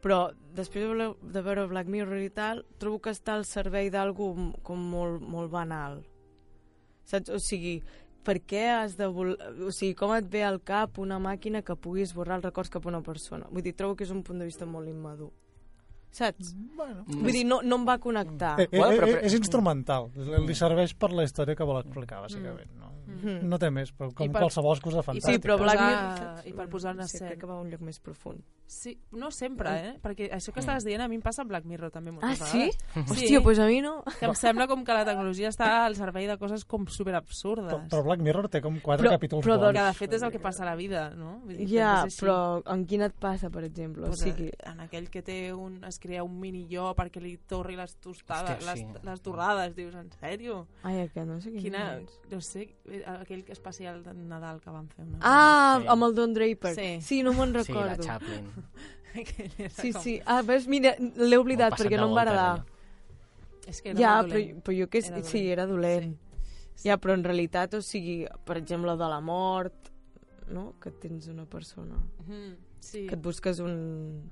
[0.00, 3.90] però després de veure- de veure Black Mirror i tal, trobo que està al servei
[3.92, 4.30] d'algú
[4.64, 5.98] com molt, molt banal.
[7.04, 7.28] Saps?
[7.28, 7.82] O sigui,
[8.24, 9.06] per què has de...
[9.12, 9.34] Vol...
[9.66, 12.86] O sigui, com et ve al cap una màquina que pugui esborrar els records cap
[12.86, 13.44] a una persona?
[13.52, 15.28] Vull dir, trobo que és un punt de vista molt immadur.
[16.16, 16.54] Saps?
[16.78, 18.56] Bueno, Vull dir, no, no em va connectar.
[18.58, 22.72] eh, eh, eh, és instrumental, li serveix per la història que vol explicar, bàsicament.
[22.80, 23.48] No, Mhm.
[23.48, 25.40] no té més, però com I per- qualsevol Sí, fantàstica.
[25.40, 26.46] però Black Mirror...
[26.46, 27.30] i per posar en no sé, escena.
[27.30, 28.42] crec que va a un lloc més profund.
[28.66, 29.98] Sí, no sempre, eh?
[30.00, 32.38] Perquè això que estaves dient a mi em passa amb Black Mirror també Ah, moltes
[32.48, 32.58] sí?
[32.58, 32.78] vegades.
[33.10, 34.04] Hòstia, doncs pues a mi no.
[34.20, 37.66] Que em sembla com que la tecnologia està al servei de coses com superabsurdes.
[37.72, 39.72] Però, però Black Mirror té com quatre Però- capítols però bons.
[39.74, 41.40] que de fet és el que passa a la vida, no?
[41.44, 44.06] Vull dir, Ja, però en quin et passa, per exemple?
[44.06, 47.20] Pues, o sigui, eh, en aquell que té un, es crea un mini jo perquè
[47.20, 48.84] li torri les tostades, Hòstia, sí.
[48.92, 50.66] les, les torrades, dius, en sèrio?
[50.84, 52.00] ai, aquest no sé quin Quina,
[52.30, 55.86] no sé, aquell especial de Nadal que van fer una Ah, Sí.
[55.88, 56.74] amb el Don Draper.
[56.74, 57.00] Sí.
[57.00, 58.02] sí no me'n Sí, la recordo.
[58.02, 58.46] Chaplin.
[59.80, 60.20] Sí, com- sí.
[60.24, 62.64] Ah, veus, mira, l'he oblidat perquè no em va agradar.
[63.66, 64.62] És que era Ja, molt però, dolent.
[64.64, 65.52] però jo que Era sí, dolent.
[65.52, 66.16] era dolent.
[66.84, 69.90] Ja, però en realitat, o sigui, per exemple, de la mort,
[70.48, 70.74] no?
[70.80, 71.96] Que tens una persona,
[72.26, 73.06] Mhm, sí.
[73.06, 74.30] que et busques un,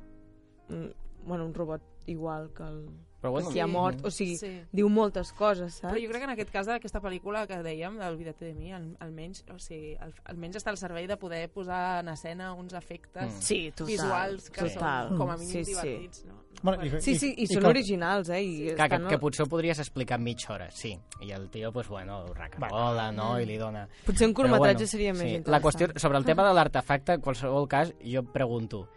[0.71, 0.95] un
[1.27, 2.89] bueno, un robot igual que el
[3.21, 3.71] Però bueno, que s'hi ha sí.
[3.73, 4.63] mort, o sigui, Sí.
[4.71, 5.93] diu moltes coses, saps?
[5.93, 8.97] Però jo crec que en aquest cas d'aquesta pel·lícula que dèiem, Olvídate de mi, al,
[9.01, 13.27] almenys, o sigui, al, almenys està al servei de poder posar en escena uns efectes
[13.35, 13.41] Mm.
[13.43, 15.09] Sí, total, visuals que total.
[15.09, 15.71] són com a mínim Sí, sí.
[15.75, 16.25] divertits.
[16.27, 16.35] No?
[16.63, 18.43] Bueno, i- Sí, sí, i, són que- originals, eh?
[18.43, 20.97] I Clar, que, estan, que potser ho podries explicar en mitja hora, sí.
[21.21, 23.39] I el tio, pues, bueno, ho recabola, no?
[23.41, 23.89] I li dona...
[24.07, 25.29] Potser un curtmetratge seria més sí.
[25.37, 25.49] interessant.
[25.49, 28.89] La qüestió, sobre el tema de l'artefacte, en qualsevol cas, jo pregunto,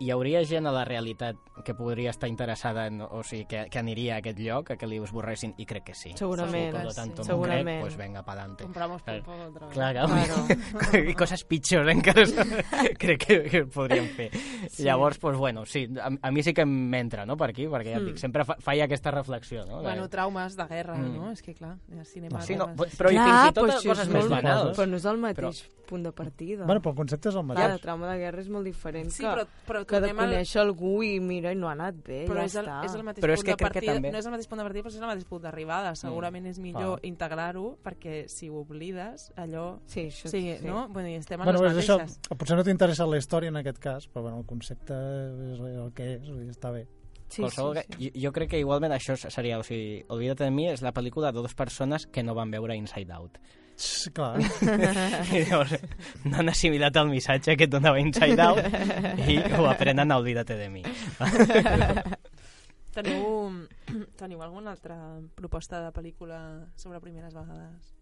[0.00, 3.78] hi hauria gent a la realitat que podria estar interessada, en, o sigui, que, que
[3.78, 5.52] aniria a aquest lloc, a que li esborressin?
[5.60, 6.14] I crec que sí.
[6.16, 7.28] Segurament, Por lo tanto, sí.
[7.28, 7.80] no crec, Segurament.
[7.82, 8.64] pues venga, pa'lante.
[8.64, 9.22] Compramos Claro.
[9.24, 9.74] pulpo otra vez.
[9.74, 11.10] Clar, Claro.
[11.10, 12.24] i coses pitjors encara
[12.98, 14.30] crec que, que podríem fer.
[14.70, 14.84] Sí.
[14.84, 18.00] Llavors, pues, bueno, sí, a, a mi sí que m'entra, no?, per aquí, perquè ja
[18.00, 18.06] Mm.
[18.06, 19.82] dic, sempre fa, faia aquesta reflexió, no?
[19.82, 21.14] Bueno, traumes de guerra, Mm.
[21.16, 21.30] no?
[21.32, 22.40] És que clar, el cinema...
[22.40, 24.32] Sí, no, però però i Clar, fins i però tot això coses és més molt-
[24.40, 24.78] banals.
[24.78, 26.64] Però no és el mateix punt de partida.
[26.64, 27.64] Bueno, però el concepte és el mateix.
[27.66, 30.16] Clar, el trauma de guerra és molt diferent Sí, que, però, però que de al...
[30.16, 32.84] conèixer algú i mira, i no ha anat bé, Però ja és el, està.
[32.86, 34.32] és el mateix Però és punt que de crec que partida, també- no és el
[34.32, 35.94] mateix punt de partida, però és el mateix punt d'arribada.
[35.94, 37.10] Segurament és millor Clar.
[37.10, 39.80] integrar-ho, perquè si ho oblides, allò...
[39.86, 40.66] Sí, això sigui, sí.
[40.66, 40.88] no?
[40.88, 42.36] Bueno, i estem en Bueno, les és això, mateixes.
[42.38, 46.14] potser no t'interessa la història en aquest cas, però bueno, el concepte és el que
[46.14, 46.86] és, dir, està bé.
[47.30, 48.10] Sí, Qualsevol sí, que- sí.
[48.10, 51.30] Jo, jo crec que igualment això seria, o sigui, Olvídate de mi és la pel·lícula
[51.30, 53.38] de dues persones que no van veure Inside Out.
[54.14, 54.40] Clar.
[54.40, 55.76] I llavors
[56.24, 60.56] no han assimilat el missatge que et donava Inside Out i ho aprenen a Olvídate
[60.58, 60.82] de mi.
[62.94, 63.24] Teniu,
[64.20, 64.98] teniu alguna altra
[65.38, 66.40] proposta de pel·lícula
[66.76, 67.94] sobre primeres vegades?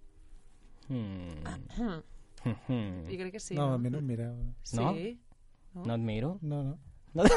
[0.89, 2.01] Hmm.
[2.45, 3.55] Jo crec que sí.
[3.59, 4.37] no, a mi no em mireu.
[4.63, 4.79] Sí.
[4.79, 4.93] No?
[5.75, 5.85] No?
[5.85, 6.39] No et miro?
[6.43, 6.79] No, no.
[7.15, 7.25] No.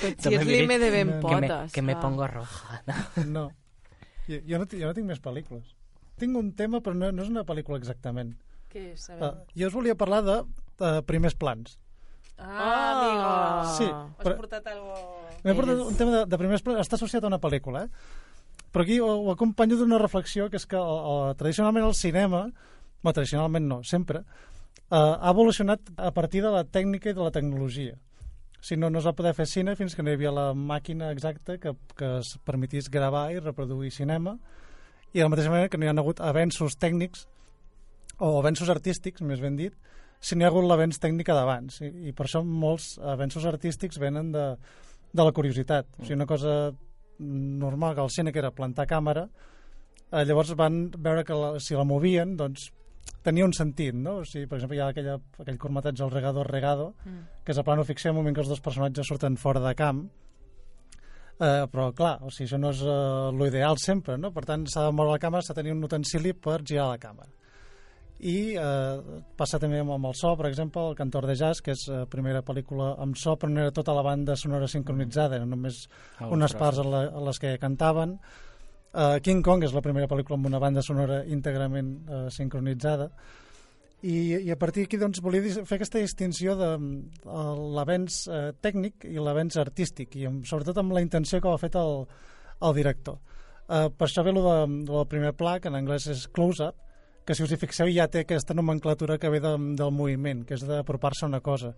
[0.00, 1.72] Si ets l'ime de ben No, que me, potes.
[1.74, 2.00] que me ah.
[2.00, 2.82] pongo roja.
[3.26, 3.50] No.
[4.26, 5.74] Jo, jo, no, jo no tinc més pel·lícules.
[6.20, 8.34] Tinc un tema, però no, no és una pel·lícula exactament.
[8.70, 9.08] Què és?
[9.16, 11.78] Uh, jo us volia parlar de uh, primers plans.
[12.40, 13.76] Ah, amigo.
[13.76, 14.94] Sí, Has però- portat algo...
[15.44, 18.28] M'he portat un tema de, de primers plans, està associat a una pel·lícula, eh?
[18.70, 22.44] Però aquí ho, ho acompanyo d'una reflexió, que és que el, el, tradicionalment el cinema,
[23.02, 27.32] bueno, tradicionalment no, sempre, eh, ha evolucionat a partir de la tècnica i de la
[27.34, 27.96] tecnologia.
[28.60, 31.08] Si no, no es va poder fer cine fins que no hi havia la màquina
[31.10, 34.36] exacta que, que es permetís gravar i reproduir cinema,
[35.12, 37.26] i de la mateixa manera que no hi ha hagut avenços tècnics,
[38.20, 39.74] o avenços artístics, més ben dit,
[40.20, 41.80] si no hi ha hagut l'avenç tècnica d'abans.
[41.80, 44.44] I, I per això molts avenços artístics venen de,
[45.12, 45.88] de la curiositat.
[45.98, 46.74] O sigui, una cosa
[47.20, 49.26] normal que al cine, que era plantar càmera,
[50.10, 52.68] eh, llavors van veure que la, si la movien, doncs
[53.24, 54.18] tenia un sentit, no?
[54.20, 57.24] O sigui, per exemple, hi ha aquella, aquell curtmetratge, el Regado Regado, Mm.
[57.44, 60.04] que és a plano ficció, en moment que els dos personatges surten fora de camp,
[61.40, 64.32] eh, però clar, o sigui, això no és eh, l'ideal sempre, no?
[64.34, 67.00] Per tant, s'ha de moure la càmera, s'ha de tenir un utensili per girar la
[67.02, 67.32] càmera.
[68.20, 71.86] I eh, passa també amb, el so, per exemple, el Cantor de Jazz, que és
[71.88, 75.48] la eh, primera pel·lícula amb so, però no era tota la banda sonora sincronitzada, eren
[75.48, 75.86] només
[76.18, 78.18] Alguns unes parts en, la, en les que cantaven.
[78.90, 83.06] Uh, King Kong és la primera pel·lícula amb una banda sonora íntegrament uh, sincronitzada
[84.02, 89.04] i, i a partir d'aquí doncs, volia fer aquesta distinció de uh, l'avenç uh, tècnic
[89.08, 92.06] i l'avenç artístic i amb, sobretot amb la intenció que ho ha fet el,
[92.64, 93.18] el director.
[93.70, 96.78] Uh, per això ve lo, de, del primer pla que en anglès és close-up
[97.26, 100.56] que si us hi fixeu ja té aquesta nomenclatura que ve de, del moviment, que
[100.56, 101.74] és d'apropar-se a una cosa.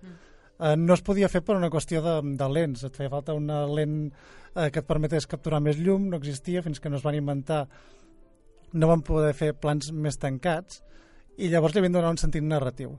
[0.63, 2.87] Eh, no es podia fer per una qüestió de, de lents.
[2.87, 6.81] Et feia falta una lent eh, que et permetés capturar més llum, no existia fins
[6.81, 7.67] que no es van inventar.
[8.73, 10.81] No van poder fer plans més tancats
[11.39, 12.97] i llavors li de donar un sentit narratiu.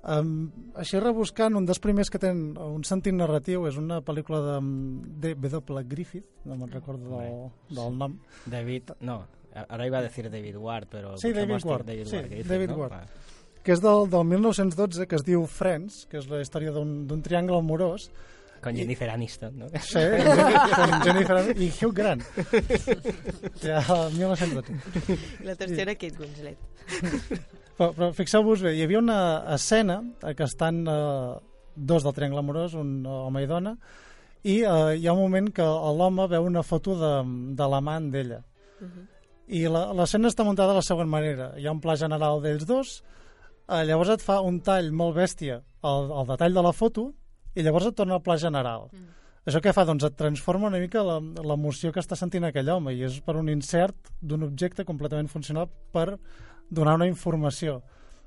[0.00, 0.50] Um,
[0.80, 5.50] així rebuscant, un dels primers que tenen un sentit narratiu és una pel·lícula de, de
[5.52, 5.82] W.
[5.90, 8.16] Griffith, no me'n recordo del, del nom.
[8.48, 9.18] David, no,
[9.66, 12.70] ahora iba a decir David Ward, pero Sí, David Ward, David sí, Ward, dices, David
[12.70, 12.76] ¿no?
[12.76, 12.92] Ward.
[12.92, 13.04] Va.
[13.62, 17.58] que és del, del 1912, que es diu Friends, que és la història d'un triangle
[17.60, 18.08] amorós.
[18.60, 19.66] Con I- Jennifer Aniston, ¿no?
[19.80, 19.98] Sí,
[20.76, 22.22] con Jennifer Aniston i Hugh Grant.
[23.62, 24.76] Ja, el 1912.
[25.44, 26.58] La tercera, Kate Winslet.
[27.80, 29.18] Però, però fixeu-vos bé, hi havia una
[29.54, 30.02] escena
[30.36, 31.34] que estan eh,
[31.74, 33.72] dos del triangle amorós, un home i dona,
[34.44, 37.12] i eh, hi ha un moment que l'home veu una foto de,
[37.56, 38.42] de l'amant d'ella.
[39.50, 41.54] I la- l'escena està muntada de la següent manera.
[41.56, 42.98] Hi ha un pla general d'ells dos,
[43.66, 47.08] eh, llavors et fa un tall molt bèstia al, al detall de la foto,
[47.54, 48.88] i llavors et torna al pla general.
[48.92, 49.16] Mm.
[49.46, 49.84] Això què fa?
[49.88, 53.36] Doncs et transforma una mica la- l'emoció que està sentint aquell home, i és per
[53.36, 56.18] un insert d'un objecte completament funcional per
[56.68, 57.82] donar una informació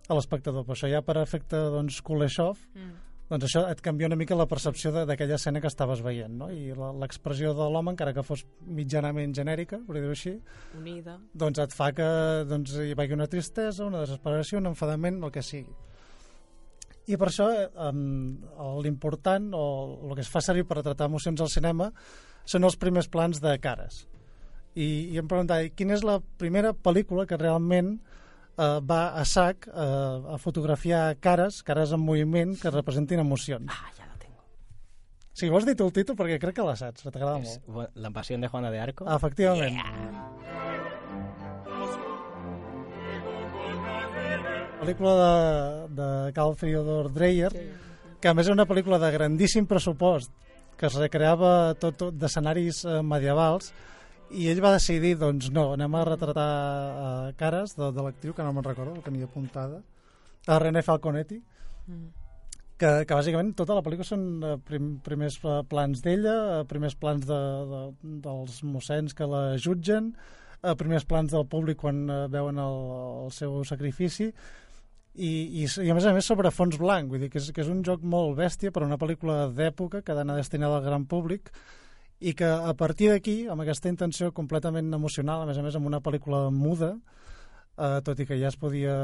[0.10, 0.66] a l'espectador.
[0.66, 2.92] Per això ja per efecte doncs, Kuleshov, Mm.
[3.30, 6.50] doncs això et canvia una mica la percepció d'aquella escena que estaves veient, no?
[6.52, 10.42] I la- l'expressió de l'home, encara que fos mitjanament genèrica, per dir-ho així,
[10.78, 11.20] Unida.
[11.34, 15.42] doncs et fa que doncs, hi vagi una tristesa, una desesperació, un enfadament, el que
[15.42, 15.72] sigui.
[17.12, 17.92] I per això eh,
[18.84, 19.64] l'important o
[20.08, 21.90] el que es fa servir per retratar emocions al cinema
[22.48, 24.06] són els primers plans de cares.
[24.74, 29.68] I, i em preguntava, quina és la primera pel·lícula que realment eh, va a sac
[29.68, 33.70] eh, a fotografiar cares, cares en moviment que representin emocions?
[33.70, 34.42] Ah, ya lo tengo.
[35.34, 38.00] Sí, vols dir tu el títol perquè crec que la saps, t'agrada molt.
[38.00, 39.10] La pasión de Juana de Arco.
[39.12, 40.33] Efectivament.
[44.84, 47.52] Pel·lícula de, de Carl Theodor Dreyer,
[48.20, 50.32] que a més és una pel·lícula de grandíssim pressupost,
[50.76, 53.72] que es recreava tot, tot d'escenaris eh, medievals,
[54.34, 58.44] i ell va decidir, doncs no, anem a retratar eh, cares de, de l'actriu, que
[58.44, 59.80] no me'n recordo, la tenia apuntada,
[60.48, 61.40] a René Falconetti,
[62.82, 66.98] que, que bàsicament tota la pel·lícula són eh, prim, primers eh, plans d'ella, eh, primers
[67.00, 67.84] plans de, de,
[68.26, 70.12] dels mossens que la jutgen,
[70.60, 72.82] eh, primers plans del públic quan eh, veuen el,
[73.30, 74.34] el seu sacrifici,
[75.14, 77.62] i, i, i a més a més sobre fons blanc, vull dir que és, que
[77.62, 81.06] és un joc molt bèstia per una pel·lícula d'època que ha d'anar destinada al gran
[81.06, 81.52] públic
[82.24, 85.90] i que a partir d'aquí, amb aquesta intenció completament emocional, a més a més amb
[85.90, 86.94] una pel·lícula muda,
[87.78, 88.96] eh, tot i que ja es podia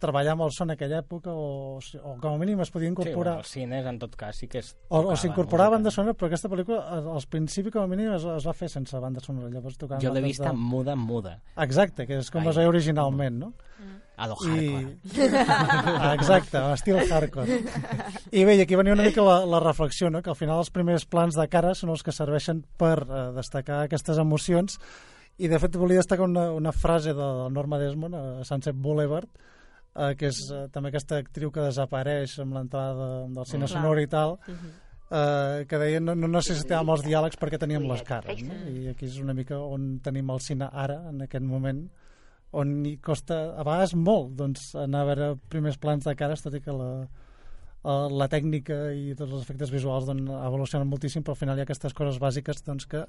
[0.00, 2.92] treballar amb el so en aquella època o, o com a mínim es podia Sí,
[2.94, 5.88] incorporar bueno, els cines en tot cas sí que es o, o tocava s'incorporava banda
[5.90, 6.00] música.
[6.02, 6.80] sonora, però aquesta pel·lícula
[7.16, 10.12] al principi com a mínim es, es va fer sense banda sonora, llavors tocaven Jo
[10.14, 11.36] l'he vista muda, muda.
[11.56, 12.50] Exacte, que és com Ai.
[12.50, 13.52] es veia originalment, no?
[14.20, 14.66] A lo I...
[14.68, 15.44] hardcore.
[15.48, 17.60] Ah, Exacte, estil hardcore.
[18.36, 20.20] I bé, i aquí venia una mica la, la reflexió, no?
[20.20, 23.84] que al final els primers plans de cara són els que serveixen per eh, destacar
[23.86, 24.76] aquestes emocions
[25.40, 29.24] I de fet volia destacar una, una frase de, de Norma Desmond a Sunset Boulevard,
[29.96, 33.68] eh, que és eh, també aquesta actriu que desapareix amb l'entrada del cine Clar.
[33.68, 34.70] sonor i tal, Mhm.
[35.10, 38.42] eh, que deia no, no necessitàvem els diàlegs perquè teníem les cares.
[38.42, 38.54] No?
[38.70, 41.88] I aquí és una mica on tenim el cine ara, en aquest moment,
[42.52, 46.54] on hi costa a vegades molt doncs, anar a veure primers plans de cares, tot
[46.54, 47.06] i que la,
[47.84, 51.64] eh, la tècnica i tots els efectes visuals doncs, evolucionen moltíssim, però al final hi
[51.64, 53.06] ha aquestes coses bàsiques doncs, que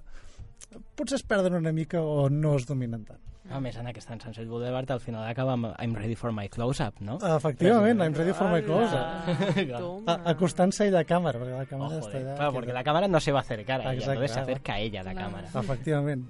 [0.96, 3.20] potser es perden una mica o no es dominen tant.
[3.52, 6.46] A més, en aquesta en Sunset Boulevard al final acaba amb I'm ready for my
[6.48, 7.18] close-up, no?
[7.36, 9.24] Efectivament, I'm ready for my Hola.
[9.26, 12.22] close A- Acostant-se ella a càmera, perquè la càmera Ojo, està eh.
[12.22, 12.36] allà.
[12.38, 14.74] Claro, porque la cámara no se va a acercar a ella, Exacte, entonces se acerca
[14.76, 15.48] a ella la cámara.
[15.48, 16.24] Efectivament.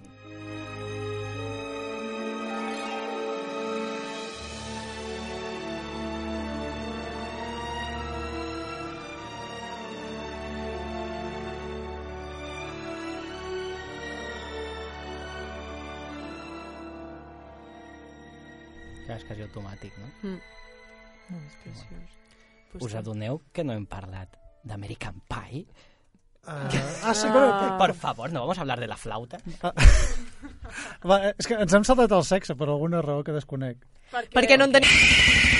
[19.31, 20.09] Quasi automàtic, no?
[20.27, 20.39] Mm.
[21.31, 22.19] No, és preciós.
[22.71, 24.35] Pues Us adoneu que no hem parlat
[24.67, 25.63] d'American Pie?
[26.43, 26.65] Ah,
[27.05, 27.77] ah, sí, però...
[27.77, 29.39] Por favor, no vamos a hablar de la flauta.
[31.07, 33.85] Va, és que ens hem saltat el sexe per alguna raó que desconec.
[34.11, 35.59] Perquè no en tenim...